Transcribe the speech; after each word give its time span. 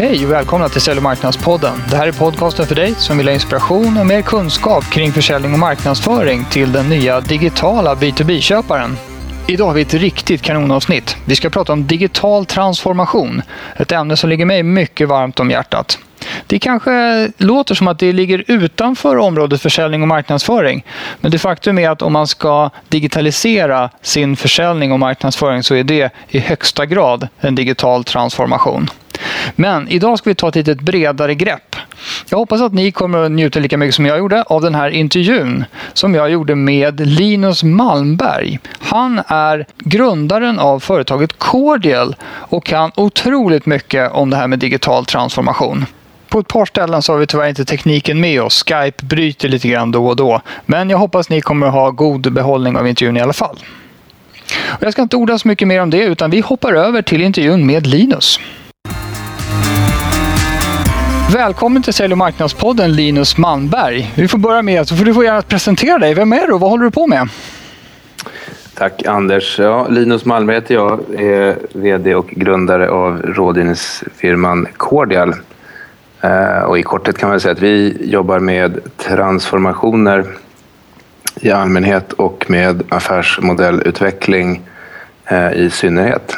Hej 0.00 0.26
och 0.26 0.32
välkomna 0.32 0.68
till 0.68 0.80
Sälj 0.80 0.96
och 0.96 1.02
marknadspodden. 1.02 1.72
Det 1.90 1.96
här 1.96 2.06
är 2.06 2.12
podcasten 2.12 2.66
för 2.66 2.74
dig 2.74 2.94
som 2.94 3.18
vill 3.18 3.26
ha 3.26 3.34
inspiration 3.34 3.96
och 3.96 4.06
mer 4.06 4.22
kunskap 4.22 4.84
kring 4.84 5.12
försäljning 5.12 5.52
och 5.52 5.58
marknadsföring 5.58 6.44
till 6.44 6.72
den 6.72 6.88
nya 6.88 7.20
digitala 7.20 7.94
B2B-köparen. 7.94 8.96
Idag 9.48 9.66
har 9.66 9.74
vi 9.74 9.82
ett 9.82 9.94
riktigt 9.94 10.42
kanonavsnitt. 10.42 11.16
Vi 11.24 11.36
ska 11.36 11.50
prata 11.50 11.72
om 11.72 11.86
digital 11.86 12.46
transformation. 12.46 13.42
Ett 13.76 13.92
ämne 13.92 14.16
som 14.16 14.30
ligger 14.30 14.44
mig 14.44 14.62
mycket 14.62 15.08
varmt 15.08 15.40
om 15.40 15.50
hjärtat. 15.50 15.98
Det 16.46 16.58
kanske 16.58 17.28
låter 17.36 17.74
som 17.74 17.88
att 17.88 17.98
det 17.98 18.12
ligger 18.12 18.44
utanför 18.46 19.16
området 19.16 19.62
försäljning 19.62 20.02
och 20.02 20.08
marknadsföring. 20.08 20.84
Men 21.20 21.30
det 21.30 21.38
faktum 21.38 21.78
är 21.78 21.90
att 21.90 22.02
om 22.02 22.12
man 22.12 22.26
ska 22.26 22.70
digitalisera 22.88 23.90
sin 24.02 24.36
försäljning 24.36 24.92
och 24.92 24.98
marknadsföring 24.98 25.62
så 25.62 25.74
är 25.74 25.84
det 25.84 26.12
i 26.28 26.38
högsta 26.38 26.86
grad 26.86 27.28
en 27.40 27.54
digital 27.54 28.04
transformation. 28.04 28.90
Men 29.56 29.88
idag 29.88 30.18
ska 30.18 30.30
vi 30.30 30.34
ta 30.34 30.48
ett 30.48 30.54
lite 30.54 30.74
bredare 30.74 31.34
grepp. 31.34 31.76
Jag 32.28 32.38
hoppas 32.38 32.60
att 32.60 32.74
ni 32.74 32.92
kommer 32.92 33.18
att 33.18 33.30
njuta 33.30 33.60
lika 33.60 33.76
mycket 33.76 33.94
som 33.94 34.06
jag 34.06 34.18
gjorde 34.18 34.42
av 34.42 34.62
den 34.62 34.74
här 34.74 34.90
intervjun 34.90 35.64
som 35.92 36.14
jag 36.14 36.30
gjorde 36.30 36.54
med 36.54 37.06
Linus 37.06 37.62
Malmberg. 37.62 38.58
Han 38.78 39.22
är 39.26 39.66
grundaren 39.78 40.58
av 40.58 40.80
företaget 40.80 41.38
Cordial 41.38 42.16
och 42.26 42.64
kan 42.64 42.92
otroligt 42.94 43.66
mycket 43.66 44.12
om 44.12 44.30
det 44.30 44.36
här 44.36 44.46
med 44.46 44.58
digital 44.58 45.04
transformation. 45.04 45.86
På 46.28 46.38
ett 46.38 46.48
par 46.48 46.66
ställen 46.66 47.02
så 47.02 47.12
har 47.12 47.18
vi 47.18 47.26
tyvärr 47.26 47.48
inte 47.48 47.64
tekniken 47.64 48.20
med 48.20 48.42
oss. 48.42 48.64
Skype 48.64 49.04
bryter 49.04 49.48
lite 49.48 49.68
grann 49.68 49.90
då 49.90 50.06
och 50.06 50.16
då. 50.16 50.40
Men 50.66 50.90
jag 50.90 50.98
hoppas 50.98 51.28
ni 51.28 51.40
kommer 51.40 51.66
att 51.66 51.72
ha 51.72 51.90
god 51.90 52.32
behållning 52.32 52.76
av 52.76 52.88
intervjun 52.88 53.16
i 53.16 53.20
alla 53.20 53.32
fall. 53.32 53.58
Och 54.66 54.82
jag 54.82 54.92
ska 54.92 55.02
inte 55.02 55.16
orda 55.16 55.38
så 55.38 55.48
mycket 55.48 55.68
mer 55.68 55.82
om 55.82 55.90
det 55.90 56.02
utan 56.02 56.30
vi 56.30 56.40
hoppar 56.40 56.72
över 56.72 57.02
till 57.02 57.20
intervjun 57.20 57.66
med 57.66 57.86
Linus. 57.86 58.40
Välkommen 61.32 61.82
till 61.82 61.94
Sälj 61.94 62.12
och 62.12 62.18
marknadspodden 62.18 62.92
Linus 62.92 63.36
Malmberg. 63.36 64.12
Vi 64.16 64.28
får 64.28 64.38
börja 64.38 64.62
med, 64.62 64.88
så 64.88 64.96
får 64.96 65.04
du 65.04 65.14
få 65.14 65.24
gärna 65.24 65.42
presentera 65.42 65.98
dig. 65.98 66.14
Vem 66.14 66.32
är 66.32 66.46
du 66.46 66.52
och 66.52 66.60
vad 66.60 66.70
håller 66.70 66.84
du 66.84 66.90
på 66.90 67.06
med? 67.06 67.28
Tack 68.74 69.06
Anders. 69.06 69.58
Ja, 69.58 69.88
Linus 69.88 70.24
Malmberg 70.24 70.56
heter 70.56 70.74
jag, 70.74 71.00
är 71.18 71.58
VD 71.72 72.14
och 72.14 72.26
grundare 72.26 72.90
av 72.90 73.22
rådgivningsfirman 73.22 74.66
Cordial. 74.76 75.34
Eh, 76.20 76.62
och 76.62 76.78
I 76.78 76.82
korthet 76.82 77.18
kan 77.18 77.28
man 77.28 77.40
säga 77.40 77.52
att 77.52 77.62
vi 77.62 77.96
jobbar 78.00 78.38
med 78.38 78.78
transformationer 78.96 80.24
i 81.40 81.50
allmänhet 81.50 82.12
och 82.12 82.44
med 82.48 82.82
affärsmodellutveckling 82.88 84.62
eh, 85.24 85.52
i 85.52 85.70
synnerhet. 85.70 86.36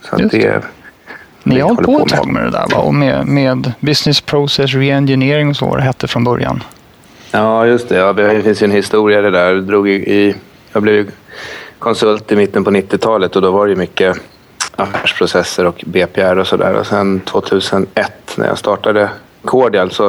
Så 0.00 0.16
det 0.16 0.62
ni 1.44 1.60
har 1.60 1.68
hållit 1.68 1.86
på 1.86 2.00
ett 2.00 2.08
tag 2.08 2.28
med 2.28 2.42
det 2.44 2.50
där 2.50 2.66
va? 2.70 2.76
Och 2.76 2.94
med, 2.94 3.26
med 3.26 3.72
business 3.80 4.20
process 4.20 4.74
reengineering 4.74 5.48
och 5.48 5.56
så 5.56 5.66
vad 5.66 5.78
det 5.78 5.82
hette 5.82 6.08
från 6.08 6.24
början. 6.24 6.62
Ja, 7.30 7.66
just 7.66 7.88
det. 7.88 7.96
Ja, 7.96 8.12
det 8.12 8.42
finns 8.42 8.62
ju 8.62 8.64
en 8.64 8.70
historia 8.70 9.20
det 9.20 9.30
där. 9.30 9.54
Jag, 9.54 9.64
drog 9.64 9.88
i, 9.88 10.34
jag 10.72 10.82
blev 10.82 11.10
konsult 11.78 12.32
i 12.32 12.36
mitten 12.36 12.64
på 12.64 12.70
90-talet 12.70 13.36
och 13.36 13.42
då 13.42 13.50
var 13.50 13.66
det 13.66 13.76
mycket 13.76 14.16
affärsprocesser 14.76 15.66
och 15.66 15.84
BPR 15.86 16.38
och 16.38 16.46
sådär. 16.46 16.74
Och 16.74 16.86
sen 16.86 17.20
2001 17.20 18.34
när 18.36 18.46
jag 18.46 18.58
startade 18.58 19.08
Cordial 19.44 19.90
så 19.90 20.06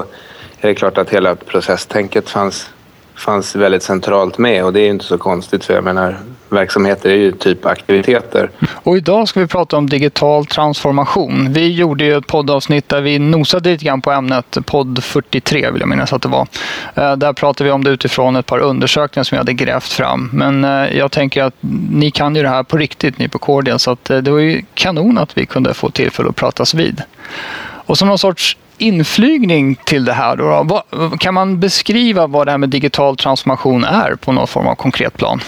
är 0.60 0.68
det 0.68 0.76
klart 0.76 0.98
att 0.98 1.10
hela 1.10 1.36
processtänket 1.36 2.30
fanns 2.30 2.70
fanns 3.16 3.56
väldigt 3.56 3.84
centralt 3.84 4.38
med 4.38 4.66
och 4.66 4.74
det 4.74 4.80
är 4.80 4.90
inte 4.90 5.06
så 5.06 5.18
konstigt 5.18 5.66
för 5.66 5.74
jag 5.74 5.84
menar 5.84 6.18
verksamheter 6.50 7.10
är 7.10 7.16
ju 7.16 7.32
typ 7.32 7.66
aktiviteter. 7.66 8.50
Och 8.74 8.98
idag 8.98 9.28
ska 9.28 9.40
vi 9.40 9.48
prata 9.48 9.78
om 9.78 9.90
digital 9.90 10.46
transformation. 10.46 11.54
Vi 11.54 11.72
gjorde 11.72 12.06
ju 12.06 12.18
ett 12.18 12.28
poddavsnitt 12.28 12.90
där 12.90 13.02
vi 13.02 13.20
nosade 13.20 13.70
lite 13.70 13.86
grann 13.86 14.02
på 14.02 14.12
ämnet, 14.12 14.58
podd 14.66 15.04
43 15.04 15.72
vill 15.72 15.80
jag 15.80 15.90
minnas 15.90 16.14
att 16.14 16.22
det 16.22 16.30
var. 16.30 16.48
Eh, 16.96 17.16
där 17.16 17.34
pratade 17.34 17.64
vi 17.64 17.72
om 17.72 17.84
det 17.84 17.90
utifrån 17.90 18.36
ett 18.36 18.46
par 18.46 18.60
undersökningar 18.60 19.24
som 19.24 19.36
vi 19.36 19.38
hade 19.38 19.54
grävt 19.54 19.94
fram. 19.94 20.30
Men 20.34 20.64
eh, 20.64 20.98
jag 20.98 21.12
tänker 21.12 21.44
att 21.44 21.56
ni 21.92 22.12
kan 22.12 22.36
ju 22.36 22.42
det 22.42 22.50
här 22.50 22.64
på 22.64 22.78
riktigt, 22.78 23.18
ni 23.18 23.28
på 23.28 23.40
Cordial, 23.40 23.80
så 23.80 23.92
att 23.92 24.10
eh, 24.10 24.18
det 24.18 24.32
var 24.32 24.40
ju 24.40 24.62
kanon 24.74 25.18
att 25.18 25.38
vi 25.38 25.46
kunde 25.46 25.74
få 25.74 25.90
tillfälle 25.90 26.30
att 26.30 26.36
pratas 26.36 26.74
vid. 26.74 27.02
Och 27.86 27.98
som 27.98 28.08
någon 28.08 28.20
sorts 28.20 28.58
inflygning 28.78 29.76
till 29.76 30.06
det 30.06 30.14
här. 30.14 30.36
Då, 30.36 30.84
kan 31.18 31.34
man 31.34 31.60
beskriva 31.60 32.28
vad 32.28 32.48
det 32.48 32.52
här 32.52 32.58
med 32.58 32.70
digital 32.70 33.18
transformation 33.18 33.84
är 33.84 34.16
på 34.16 34.32
någon 34.32 34.48
form 34.48 34.68
av 34.68 34.76
konkret 34.76 35.18
plan? 35.18 35.42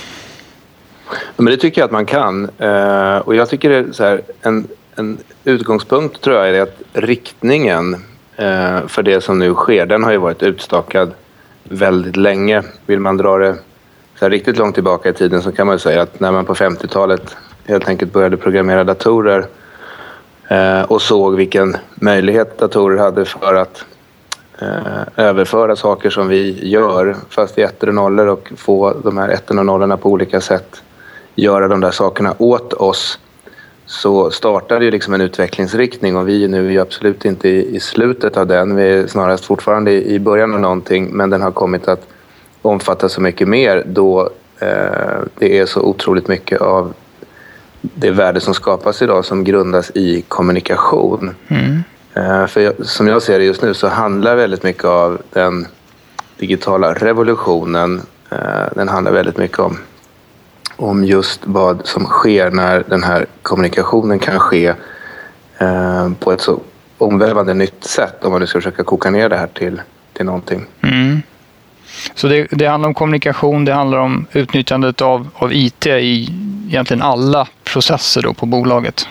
Men 1.37 1.45
det 1.45 1.57
tycker 1.57 1.81
jag 1.81 1.85
att 1.85 1.91
man 1.91 2.05
kan. 2.05 2.49
Eh, 2.57 3.17
och 3.17 3.35
jag 3.35 3.49
tycker 3.49 3.69
det 3.69 3.75
är 3.75 3.91
så 3.91 4.03
här, 4.03 4.21
en, 4.41 4.67
en 4.95 5.17
utgångspunkt 5.43 6.21
tror 6.21 6.35
jag 6.35 6.49
är 6.49 6.61
att 6.61 6.81
riktningen 6.93 7.93
eh, 8.35 8.87
för 8.87 9.03
det 9.03 9.21
som 9.21 9.39
nu 9.39 9.53
sker, 9.53 9.85
den 9.85 10.03
har 10.03 10.11
ju 10.11 10.17
varit 10.17 10.43
utstakad 10.43 11.11
väldigt 11.63 12.17
länge. 12.17 12.63
Vill 12.85 12.99
man 12.99 13.17
dra 13.17 13.37
det 13.37 13.55
så 14.19 14.29
riktigt 14.29 14.57
långt 14.57 14.75
tillbaka 14.75 15.09
i 15.09 15.13
tiden 15.13 15.41
så 15.41 15.51
kan 15.51 15.67
man 15.67 15.79
säga 15.79 16.01
att 16.01 16.19
när 16.19 16.31
man 16.31 16.45
på 16.45 16.55
50-talet 16.55 17.35
helt 17.65 17.87
enkelt 17.87 18.13
började 18.13 18.37
programmera 18.37 18.83
datorer 18.83 19.47
Eh, 20.47 20.81
och 20.81 21.01
såg 21.01 21.35
vilken 21.35 21.77
möjlighet 21.95 22.57
datorer 22.57 22.97
hade 22.97 23.25
för 23.25 23.55
att 23.55 23.85
eh, 24.59 25.25
överföra 25.25 25.75
saker 25.75 26.09
som 26.09 26.27
vi 26.27 26.69
gör, 26.69 27.15
fast 27.29 27.57
i 27.57 27.61
ettor 27.61 27.87
och 27.87 27.95
nollor 27.95 28.27
och 28.27 28.51
få 28.57 28.93
de 29.03 29.17
här 29.17 29.29
ettorna 29.29 29.61
och 29.61 29.65
nollorna 29.65 29.97
på 29.97 30.09
olika 30.09 30.41
sätt 30.41 30.81
göra 31.35 31.67
de 31.67 31.81
där 31.81 31.91
sakerna 31.91 32.35
åt 32.37 32.73
oss 32.73 33.19
så 33.85 34.31
startade 34.31 34.85
ju 34.85 34.91
liksom 34.91 35.13
en 35.13 35.21
utvecklingsriktning 35.21 36.17
och 36.17 36.27
vi 36.27 36.43
är 36.43 36.47
nu 36.47 36.79
absolut 36.79 37.25
inte 37.25 37.49
i, 37.49 37.79
slutet 37.79 38.37
av 38.37 38.47
den. 38.47 38.75
Vi 38.75 38.83
är 38.83 39.07
snarast 39.07 39.45
fortfarande 39.45 39.91
i 39.91 40.19
början 40.19 40.53
av 40.53 40.59
någonting 40.59 41.09
men 41.11 41.29
den 41.29 41.41
har 41.41 41.51
kommit 41.51 41.87
att 41.87 42.07
omfatta 42.61 43.09
så 43.09 43.21
mycket 43.21 43.47
mer 43.47 43.83
då 43.85 44.29
eh, 44.59 45.19
det 45.37 45.59
är 45.59 45.65
så 45.65 45.81
otroligt 45.81 46.27
mycket 46.27 46.61
av 46.61 46.93
det 47.81 48.11
värde 48.11 48.39
som 48.39 48.53
skapas 48.53 49.01
idag 49.01 49.25
som 49.25 49.43
grundas 49.43 49.91
i 49.95 50.21
kommunikation. 50.21 51.35
Mm. 51.47 51.83
Eh, 52.13 52.47
för 52.47 52.61
jag, 52.61 52.73
som 52.85 53.07
jag 53.07 53.21
ser 53.21 53.39
det 53.39 53.45
just 53.45 53.61
nu 53.61 53.73
så 53.73 53.87
handlar 53.87 54.35
väldigt 54.35 54.63
mycket 54.63 54.85
av 54.85 55.21
den 55.33 55.67
digitala 56.37 56.93
revolutionen, 56.93 58.01
eh, 58.29 58.73
den 58.75 58.87
handlar 58.87 59.11
väldigt 59.11 59.37
mycket 59.37 59.59
om, 59.59 59.77
om 60.75 61.05
just 61.05 61.41
vad 61.43 61.87
som 61.87 62.05
sker 62.05 62.51
när 62.51 62.83
den 62.87 63.03
här 63.03 63.25
kommunikationen 63.41 64.19
kan 64.19 64.39
ske 64.39 64.73
eh, 65.57 66.09
på 66.19 66.31
ett 66.31 66.41
så 66.41 66.59
omvälvande 66.97 67.53
nytt 67.53 67.83
sätt 67.83 68.23
om 68.23 68.31
man 68.31 68.41
nu 68.41 68.47
ska 68.47 68.59
försöka 68.59 68.83
koka 68.83 69.09
ner 69.09 69.29
det 69.29 69.37
här 69.37 69.47
till, 69.47 69.81
till 70.13 70.25
någonting. 70.25 70.65
Mm. 70.81 71.21
Så 72.15 72.27
det, 72.27 72.47
det, 72.51 72.65
handlar 72.65 72.87
om 72.87 72.93
kommunikation, 72.93 73.65
det 73.65 73.73
handlar 73.73 73.97
om 73.97 74.25
utnyttjandet 74.31 75.01
av, 75.01 75.27
av 75.35 75.53
IT 75.53 75.85
i 75.85 76.29
egentligen 76.67 77.01
alla 77.01 77.47
processer 77.63 78.21
då 78.21 78.33
på 78.33 78.45
bolaget. 78.45 79.07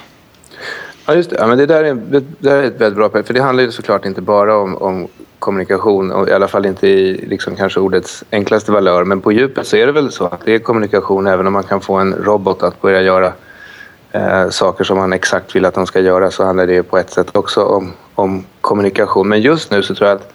Ja, 1.06 1.14
just 1.14 1.30
det. 1.30 1.36
Ja, 1.38 1.46
men 1.46 1.58
det, 1.58 1.66
där 1.66 1.84
är, 1.84 1.94
det 1.94 2.22
där 2.38 2.56
är 2.56 2.62
ett 2.62 2.80
väldigt 2.80 2.96
bra 2.96 3.22
För 3.22 3.34
det 3.34 3.40
handlar 3.40 3.64
ju 3.64 3.72
såklart 3.72 4.04
inte 4.04 4.20
bara 4.20 4.56
om, 4.56 4.76
om 4.76 5.08
kommunikation, 5.38 6.12
och 6.12 6.28
i 6.28 6.32
alla 6.32 6.48
fall 6.48 6.66
inte 6.66 6.88
i 6.88 7.26
liksom 7.26 7.56
kanske 7.56 7.80
ordets 7.80 8.24
enklaste 8.30 8.72
valör. 8.72 9.04
Men 9.04 9.20
på 9.20 9.32
djupet 9.32 9.66
så 9.66 9.76
är 9.76 9.86
det 9.86 9.92
väl 9.92 10.12
så 10.12 10.24
att 10.24 10.44
det 10.44 10.54
är 10.54 10.58
kommunikation 10.58 11.26
även 11.26 11.46
om 11.46 11.52
man 11.52 11.62
kan 11.62 11.80
få 11.80 11.94
en 11.94 12.14
robot 12.14 12.62
att 12.62 12.80
börja 12.82 13.02
göra 13.02 13.32
eh, 14.12 14.48
saker 14.48 14.84
som 14.84 14.98
man 14.98 15.12
exakt 15.12 15.56
vill 15.56 15.64
att 15.64 15.74
de 15.74 15.86
ska 15.86 16.00
göra 16.00 16.30
så 16.30 16.44
handlar 16.44 16.66
det 16.66 16.82
på 16.82 16.98
ett 16.98 17.10
sätt 17.10 17.36
också 17.36 17.64
om, 17.64 17.92
om 18.14 18.44
kommunikation. 18.60 19.28
Men 19.28 19.40
just 19.40 19.70
nu 19.70 19.82
så 19.82 19.94
tror 19.94 20.08
jag 20.08 20.16
att 20.16 20.32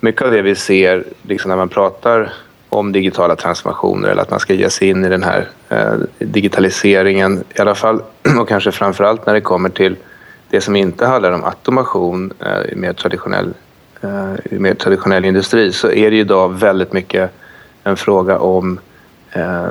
mycket 0.00 0.22
av 0.22 0.30
det 0.30 0.42
vi 0.42 0.54
ser 0.54 1.04
liksom 1.22 1.48
när 1.48 1.56
man 1.56 1.68
pratar 1.68 2.32
om 2.68 2.92
digitala 2.92 3.36
transformationer 3.36 4.08
eller 4.08 4.22
att 4.22 4.30
man 4.30 4.40
ska 4.40 4.54
ge 4.54 4.70
sig 4.70 4.88
in 4.88 5.04
i 5.04 5.08
den 5.08 5.22
här 5.22 5.48
digitaliseringen 6.18 7.44
i 7.54 7.60
alla 7.60 7.74
fall 7.74 8.02
och 8.40 8.48
kanske 8.48 8.72
framför 8.72 9.04
allt 9.04 9.26
när 9.26 9.34
det 9.34 9.40
kommer 9.40 9.68
till 9.68 9.96
det 10.50 10.60
som 10.60 10.76
inte 10.76 11.06
handlar 11.06 11.32
om 11.32 11.44
automation 11.44 12.32
eh, 12.40 12.72
i 12.72 12.76
mer 12.76 12.92
traditionell, 12.92 13.54
eh, 14.00 14.34
i 14.50 14.58
mer 14.58 14.74
traditionell 14.74 15.24
industri 15.24 15.72
så 15.72 15.90
är 15.90 16.10
det 16.10 16.16
idag 16.16 16.58
väldigt 16.58 16.92
mycket 16.92 17.30
en 17.84 17.96
fråga 17.96 18.38
om 18.38 18.80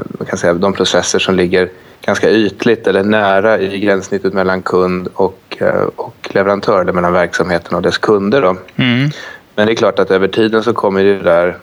man 0.07 0.27
kan 0.27 0.37
säga, 0.37 0.53
de 0.53 0.73
processer 0.73 1.19
som 1.19 1.35
ligger 1.35 1.69
ganska 2.01 2.29
ytligt 2.29 2.87
eller 2.87 3.03
nära 3.03 3.59
i 3.59 3.79
gränssnittet 3.79 4.33
mellan 4.33 4.61
kund 4.61 5.07
och, 5.13 5.57
och 5.95 6.29
leverantör 6.33 6.81
eller 6.81 6.93
mellan 6.93 7.13
verksamheten 7.13 7.75
och 7.75 7.81
dess 7.81 7.97
kunder. 7.97 8.41
Då. 8.41 8.55
Mm. 8.75 9.09
Men 9.55 9.67
det 9.67 9.73
är 9.73 9.75
klart 9.75 9.99
att 9.99 10.11
över 10.11 10.27
tiden 10.27 10.63
så 10.63 10.73
kommer 10.73 11.03
det 11.03 11.19
där 11.19 11.57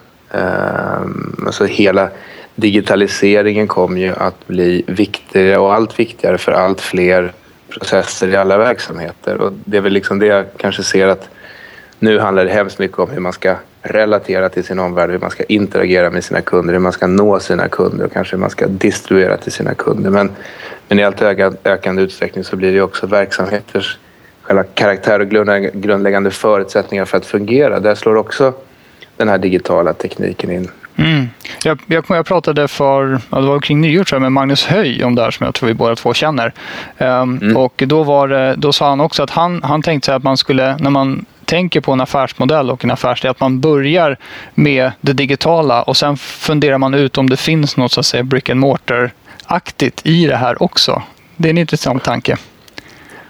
alltså 1.47 1.64
hela 1.64 2.09
digitaliseringen 2.61 3.69
kommer 3.69 4.01
ju 4.01 4.12
att 4.12 4.47
bli 4.47 4.83
viktigare 4.87 5.59
och 5.59 5.75
allt 5.75 5.99
viktigare 5.99 6.39
för 6.39 6.53
allt 6.53 6.81
fler 6.81 7.33
processer 7.69 8.29
i 8.29 8.37
alla 8.37 8.59
verksamheter. 8.59 9.41
Och 9.41 9.53
det 9.65 9.77
är 9.77 9.81
väl 9.81 9.93
liksom 9.93 10.19
det 10.19 10.27
jag 10.27 10.45
kanske 10.57 10.83
ser 10.83 11.09
att 11.09 11.29
nu 11.99 12.19
handlar 12.19 12.45
det 12.45 12.51
hemskt 12.51 12.79
mycket 12.79 12.99
om 12.99 13.11
hur 13.11 13.21
man 13.21 13.33
ska 13.33 13.55
relatera 13.83 14.49
till 14.49 14.65
sin 14.65 14.79
omvärld, 14.79 15.11
hur 15.11 15.19
man 15.19 15.31
ska 15.31 15.45
interagera 15.45 16.11
med 16.11 16.25
sina 16.25 16.41
kunder, 16.41 16.73
hur 16.73 16.81
man 16.81 16.93
ska 16.93 17.07
nå 17.07 17.41
sina 17.41 17.69
kunder 17.69 18.05
och 18.05 18.12
kanske 18.12 18.37
hur 18.37 18.41
man 18.41 18.51
ska 18.51 18.67
distribuera 18.67 19.37
till 19.37 19.53
sina 19.53 19.75
kunder. 19.75 20.11
Men, 20.11 20.31
men 20.89 20.99
i 20.99 21.05
allt 21.05 21.23
ökande 21.65 22.03
utsträckning 22.03 22.45
så 22.45 22.57
blir 22.57 22.73
det 22.73 22.81
också 22.81 23.07
verksamheters 23.07 23.99
själva 24.43 24.65
karaktär 24.65 25.21
och 25.21 25.29
grundläggande 25.83 26.31
förutsättningar 26.31 27.05
för 27.05 27.19
att 27.19 27.27
fungera. 27.27 27.81
Där 27.81 27.95
slår 27.95 28.17
också 28.17 28.53
den 29.17 29.29
här 29.29 29.39
digitala 29.39 29.93
tekniken 29.93 30.51
in. 30.51 30.71
Mm. 30.96 31.28
Jag, 31.64 31.81
jag, 31.87 32.04
jag, 32.08 32.26
pratade 32.26 32.69
för, 32.69 33.20
ja, 33.31 33.40
det 33.40 33.46
var 33.46 33.60
kring 33.60 33.81
nyår 33.81 34.04
tror 34.04 34.16
jag, 34.16 34.22
med 34.22 34.32
Magnus 34.32 34.66
Höj 34.66 35.04
om 35.04 35.14
det 35.14 35.22
här 35.22 35.31
som 35.31 35.44
jag 35.44 35.54
tror 35.54 35.66
vi 35.66 35.75
båda 35.75 35.96
två 35.96 36.14
känner. 36.14 36.52
Um, 36.98 37.38
mm. 37.42 37.56
Och 37.56 37.82
då, 37.87 38.02
var 38.02 38.56
då 38.56 38.72
sa 38.72 38.88
han 38.88 39.00
också 39.00 39.22
att 39.22 39.31
han, 39.31 39.62
han 39.62 39.82
tänkte 39.82 40.06
sig 40.06 40.14
att 40.14 40.22
man 40.22 40.37
skulle, 40.37 40.76
när 40.78 40.90
man 40.90 41.25
tänker 41.44 41.81
på 41.81 41.92
en 41.92 42.00
affärsmodell 42.00 42.70
och 42.70 42.84
en 42.84 42.90
affärsidé, 42.90 43.28
att 43.28 43.40
man 43.40 43.60
börjar 43.60 44.16
med 44.54 44.92
det 45.00 45.12
digitala 45.12 45.82
och 45.82 45.96
sen 45.96 46.16
funderar 46.16 46.78
man 46.78 46.94
ut 46.94 47.19
om 47.19 47.31
det 47.31 47.37
finns 47.37 47.76
något 47.76 47.92
så 47.92 48.00
att 48.00 48.06
säga 48.06 48.22
brick 48.22 48.48
and 48.48 48.60
mortar-aktigt 48.60 50.06
i 50.06 50.26
det 50.26 50.37
här 50.37 50.62
också. 50.62 51.02
Det 51.37 51.48
är 51.48 51.50
en 51.50 51.58
intressant 51.58 52.04
tanke. 52.04 52.37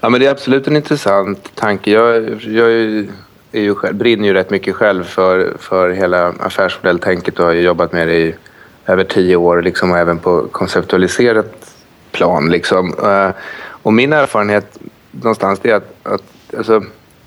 Ja, 0.01 0.09
men 0.09 0.21
det 0.21 0.27
är 0.27 0.31
absolut 0.31 0.67
en 0.67 0.77
intressant 0.77 1.51
tanke. 1.55 1.91
Jag, 1.91 2.43
jag 2.43 3.07
är 3.53 3.61
ju 3.61 3.75
brinner 3.93 4.29
ju 4.29 4.35
rätt 4.35 4.51
mycket 4.51 4.75
själv 4.75 5.05
för, 5.05 5.53
för 5.59 5.91
hela 5.91 6.29
affärsmodelltänket 6.29 7.39
och 7.39 7.47
har 7.47 7.53
jobbat 7.53 7.93
med 7.93 8.09
det 8.09 8.19
i 8.19 8.35
över 8.87 9.05
tio 9.05 9.37
år 9.37 9.63
liksom, 9.63 9.91
och 9.91 9.99
även 9.99 10.19
på 10.19 10.47
konceptualiserat 10.53 11.75
plan. 12.13 12.51
Liksom. 12.51 12.95
Eh, 13.03 13.31
och 13.83 13.93
min 13.93 14.13
erfarenhet 14.13 14.79
någonstans 15.11 15.61
är 15.63 15.75
att, 15.75 15.95
att 16.03 16.23
alltså, 16.57 16.83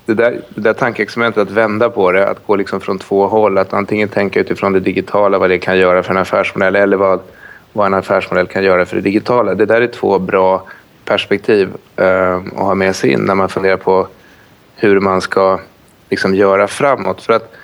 det, 0.06 0.14
där, 0.14 0.40
det 0.48 0.60
där 0.60 0.72
tankeexperimentet 0.72 1.42
att 1.42 1.50
vända 1.50 1.90
på 1.90 2.12
det, 2.12 2.28
att 2.28 2.46
gå 2.46 2.56
liksom 2.56 2.80
från 2.80 2.98
två 2.98 3.26
håll, 3.26 3.58
att 3.58 3.72
antingen 3.72 4.08
tänka 4.08 4.40
utifrån 4.40 4.72
det 4.72 4.80
digitala, 4.80 5.38
vad 5.38 5.50
det 5.50 5.58
kan 5.58 5.78
göra 5.78 6.02
för 6.02 6.10
en 6.10 6.16
affärsmodell 6.16 6.76
eller 6.76 6.96
vad, 6.96 7.20
vad 7.72 7.86
en 7.86 7.94
affärsmodell 7.94 8.46
kan 8.46 8.64
göra 8.64 8.86
för 8.86 8.96
det 8.96 9.02
digitala. 9.02 9.54
Det 9.54 9.66
där 9.66 9.80
är 9.80 9.86
två 9.86 10.18
bra 10.18 10.66
perspektiv 11.04 11.72
eh, 11.96 12.34
att 12.36 12.52
ha 12.52 12.74
med 12.74 12.96
sig 12.96 13.10
in 13.10 13.20
när 13.20 13.34
man 13.34 13.48
funderar 13.48 13.76
på 13.76 14.08
hur 14.76 15.00
man 15.00 15.20
ska 15.20 15.60
liksom 16.14 16.34
göra 16.34 16.68
framåt. 16.68 17.22
För 17.22 17.32
att 17.32 17.54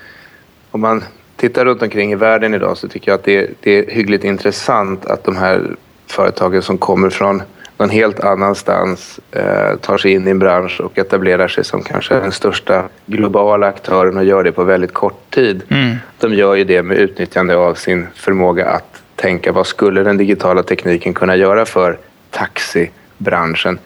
om 0.71 0.81
man 0.81 1.05
tittar 1.37 1.65
runt 1.65 1.83
omkring 1.83 2.13
i 2.13 2.15
världen 2.15 2.55
idag 2.55 2.77
så 2.77 2.89
tycker 2.89 3.11
jag 3.11 3.19
att 3.19 3.25
det, 3.25 3.51
det 3.61 3.79
är 3.79 3.95
hyggligt 3.95 4.25
intressant 4.25 5.07
att 5.07 5.25
de 5.25 5.37
här 5.37 5.77
företagen 6.07 6.63
som 6.63 6.79
kommer 6.79 7.11
från 7.11 7.43
någon 7.77 7.91
helt 7.91 8.21
annanstans 8.21 9.21
eh, 9.31 9.77
tar 9.77 9.99
sig 9.99 10.13
in 10.13 10.29
i 10.29 10.31
en 10.31 10.39
bransch 10.39 10.81
och 10.81 10.99
etablerar 10.99 11.49
sig 11.49 11.65
som 11.65 11.83
kanske 11.83 12.15
den 12.15 12.33
största 12.33 12.85
globala 13.07 13.67
aktören 13.67 14.17
och 14.17 14.25
gör 14.25 14.45
det 14.45 14.53
på 14.53 14.65
väldigt 14.65 14.93
kort 14.93 15.31
tid. 15.31 15.63
Mm. 15.69 15.97
De 16.19 16.35
gör 16.35 16.55
ju 16.55 16.65
det 16.65 16.83
med 16.83 16.97
utnyttjande 16.97 17.57
av 17.57 17.75
sin 17.75 18.07
förmåga 18.15 18.69
att 18.69 19.03
tänka 19.17 19.53
vad 19.53 19.67
skulle 19.67 20.03
den 20.03 20.17
digitala 20.17 20.63
tekniken 20.63 21.15
kunna 21.15 21.37
göra 21.37 21.67
för 21.67 21.99
taxibranschen? 22.31 23.79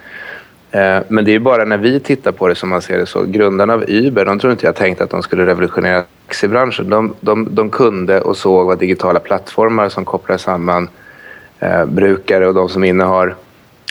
Eh, 0.75 1.03
men 1.09 1.25
det 1.25 1.35
är 1.35 1.39
bara 1.39 1.65
när 1.65 1.79
vi 1.79 2.01
tittar 2.01 2.33
på 2.33 2.49
det 2.49 2.55
som 2.55 2.69
man 2.69 2.83
ser 2.83 2.99
det 2.99 3.07
så. 3.07 3.23
Grundarna 3.23 3.75
av 3.75 3.85
Uber, 3.89 4.25
de 4.25 4.39
tror 4.39 4.53
inte 4.53 4.67
jag 4.67 4.77
tänkte 4.77 5.05
att 5.05 5.11
de 5.11 5.23
skulle 5.23 5.47
revolutionera 5.47 6.05
taxibranschen. 6.27 6.91
De, 6.91 7.15
de, 7.21 7.55
de 7.55 7.71
kunde 7.71 8.21
och 8.21 8.37
såg 8.37 8.67
vad 8.67 8.79
digitala 8.79 9.21
plattformar 9.21 9.89
som 9.89 10.05
kopplar 10.05 10.37
samman 10.37 10.89
eh, 11.61 11.85
brukare 11.85 12.47
och 12.47 12.55
de 12.55 12.69
som 12.69 12.85
innehar 12.85 13.35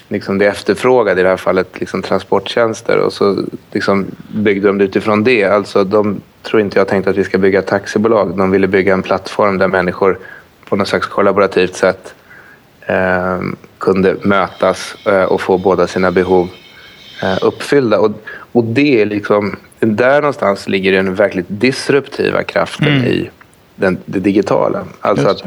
liksom 0.08 0.38
det 0.38 0.46
efterfrågade, 0.46 1.22
i 1.22 1.24
det 1.24 1.30
här 1.30 1.38
fallet 1.38 1.80
liksom 1.80 2.02
transporttjänster. 2.02 2.98
Och 2.98 3.14
så 3.14 3.38
liksom 3.72 4.06
byggde 4.28 4.68
de 4.68 4.78
det 4.78 4.84
utifrån 4.84 5.24
det. 5.24 5.44
Alltså 5.44 5.84
de 5.84 6.22
tror 6.42 6.62
inte 6.62 6.80
jag 6.80 6.88
tänkte 6.88 7.10
att 7.10 7.18
vi 7.18 7.24
ska 7.24 7.38
bygga 7.38 7.62
taxibolag. 7.62 8.38
De 8.38 8.52
ville 8.52 8.68
bygga 8.68 8.94
en 8.94 9.02
plattform 9.02 9.58
där 9.58 9.68
människor 9.68 10.20
på 10.70 10.76
något 10.76 10.88
slags 10.88 11.08
kollaborativt 11.08 11.76
sätt 11.76 12.14
eh, 12.86 13.42
kunde 13.78 14.16
mötas 14.22 14.96
eh, 15.06 15.24
och 15.24 15.42
få 15.42 15.58
båda 15.58 15.88
sina 15.88 16.12
behov 16.12 16.50
uppfyllda. 17.42 18.00
Och, 18.00 18.12
och 18.52 18.64
det 18.64 19.02
är 19.02 19.06
liksom, 19.06 19.56
där 19.80 20.22
någonstans 20.22 20.68
ligger 20.68 20.92
den 20.92 21.16
verkligt 21.16 21.46
disruptiva 21.50 22.44
kraften 22.44 22.88
mm. 22.88 23.06
i 23.06 23.30
den, 23.76 23.98
det 24.06 24.20
digitala. 24.20 24.84
Alltså 25.00 25.28
att, 25.28 25.44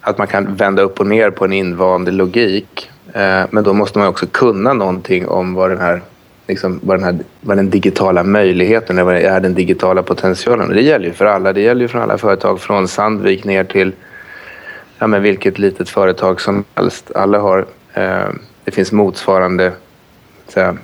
att 0.00 0.18
man 0.18 0.26
kan 0.26 0.54
vända 0.54 0.82
upp 0.82 1.00
och 1.00 1.06
ner 1.06 1.30
på 1.30 1.44
en 1.44 1.52
invand 1.52 2.14
logik 2.14 2.90
Eh, 3.12 3.44
men 3.50 3.64
då 3.64 3.72
måste 3.72 3.98
man 3.98 4.08
också 4.08 4.26
kunna 4.26 4.72
någonting 4.72 5.28
om 5.28 5.54
vad 5.54 5.70
den 5.70 5.80
här 5.80 6.00
liksom, 6.46 6.80
vad, 6.82 6.96
den 6.96 7.04
här, 7.04 7.18
vad 7.40 7.56
den 7.56 7.70
digitala 7.70 8.22
möjligheten 8.22 9.06
vad 9.06 9.16
är 9.16 9.40
den 9.40 9.54
digitala 9.54 10.02
potentialen. 10.02 10.68
Det 10.68 10.82
gäller 10.82 11.06
ju 11.06 11.12
för 11.12 11.24
alla. 11.24 11.52
Det 11.52 11.60
gäller 11.60 11.82
ju 11.82 11.88
för 11.88 11.98
alla 11.98 12.18
företag 12.18 12.60
från 12.60 12.88
Sandvik 12.88 13.44
ner 13.44 13.64
till 13.64 13.92
ja, 14.98 15.06
men 15.06 15.22
vilket 15.22 15.58
litet 15.58 15.88
företag 15.88 16.40
som 16.40 16.64
helst. 16.74 17.10
Alla 17.14 17.38
har, 17.38 17.66
eh, 17.94 18.28
det 18.64 18.70
finns 18.70 18.92
motsvarande 18.92 19.72
säga, 20.48 20.76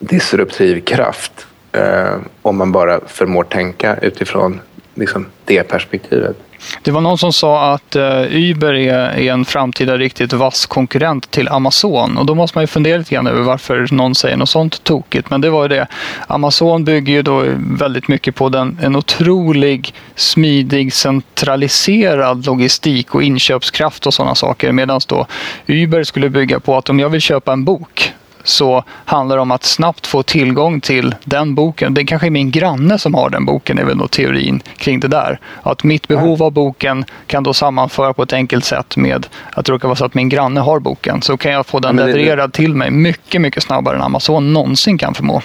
disruptiv 0.00 0.80
kraft 0.80 1.46
eh, 1.72 2.14
om 2.42 2.56
man 2.56 2.72
bara 2.72 3.00
förmår 3.06 3.44
tänka 3.44 3.96
utifrån 3.96 4.60
liksom, 4.94 5.26
det 5.44 5.62
perspektivet. 5.62 6.36
Det 6.82 6.90
var 6.90 7.00
någon 7.00 7.18
som 7.18 7.32
sa 7.32 7.72
att 7.72 7.96
eh, 7.96 8.22
Uber 8.30 8.74
är, 8.74 9.18
är, 9.18 9.32
en 9.32 9.44
framtida 9.44 9.96
riktigt 9.96 10.32
vass 10.32 10.66
konkurrent 10.66 11.30
till 11.30 11.48
Amazon. 11.48 12.18
Och 12.18 12.26
då 12.26 12.34
måste 12.34 12.58
man 12.58 12.62
ju 12.62 12.66
fundera 12.66 12.98
lite 12.98 13.14
grann 13.14 13.26
över 13.26 13.42
varför 13.42 13.88
någon 13.90 14.14
säger 14.14 14.36
något 14.36 14.48
sånt 14.48 14.84
tokigt. 14.84 15.30
Men 15.30 15.40
det 15.40 15.50
var 15.50 15.62
ju 15.62 15.68
det. 15.68 15.86
Amazon 16.26 16.84
bygger 16.84 17.12
ju 17.12 17.22
då 17.22 17.44
väldigt 17.58 18.08
mycket 18.08 18.34
på 18.34 18.48
den, 18.48 18.78
en 18.82 18.96
otrolig, 18.96 19.94
smidig, 20.14 20.92
centraliserad 20.92 22.46
logistik 22.46 23.14
och 23.14 23.22
inköpskraft 23.22 24.06
och 24.06 24.14
sådana 24.14 24.34
saker. 24.34 24.72
Medan 24.72 25.00
då 25.06 25.26
Uber 25.66 26.04
skulle 26.04 26.28
bygga 26.28 26.60
på 26.60 26.76
att 26.76 26.90
om 26.90 27.00
jag 27.00 27.08
vill 27.08 27.20
köpa 27.20 27.52
en 27.52 27.64
bok 27.64 28.12
så 28.44 28.84
handlar 28.88 29.36
det 29.36 29.42
om 29.42 29.50
att 29.50 29.64
snabbt 29.64 30.06
få 30.06 30.22
tillgång 30.22 30.80
till 30.80 31.14
den 31.24 31.54
boken. 31.54 31.94
Det 31.94 32.04
kanske 32.04 32.28
är 32.28 32.30
min 32.30 32.50
granne 32.50 32.98
som 32.98 33.14
har 33.14 33.30
den 33.30 33.44
boken, 33.44 33.78
är 33.78 33.84
väl 33.84 33.98
då 33.98 34.08
teorin 34.08 34.62
kring 34.76 35.00
det 35.00 35.08
där. 35.08 35.40
Att 35.62 35.84
mitt 35.84 36.08
behov 36.08 36.42
av 36.42 36.52
boken 36.52 37.04
kan 37.26 37.42
då 37.42 37.54
sammanföra 37.54 38.14
på 38.14 38.22
ett 38.22 38.32
enkelt 38.32 38.64
sätt 38.64 38.96
med 38.96 39.26
att 39.52 39.64
det 39.64 39.72
råkar 39.72 39.88
vara 39.88 39.96
så 39.96 40.04
att 40.04 40.14
min 40.14 40.28
granne 40.28 40.60
har 40.60 40.80
boken. 40.80 41.22
Så 41.22 41.36
kan 41.36 41.52
jag 41.52 41.66
få 41.66 41.78
den 41.78 41.96
levererad 41.96 42.52
till 42.52 42.74
mig 42.74 42.90
mycket, 42.90 43.40
mycket 43.40 43.62
snabbare 43.62 43.96
än 43.96 44.02
Amazon 44.02 44.52
någonsin 44.52 44.98
kan 44.98 45.14
förmå. 45.14 45.42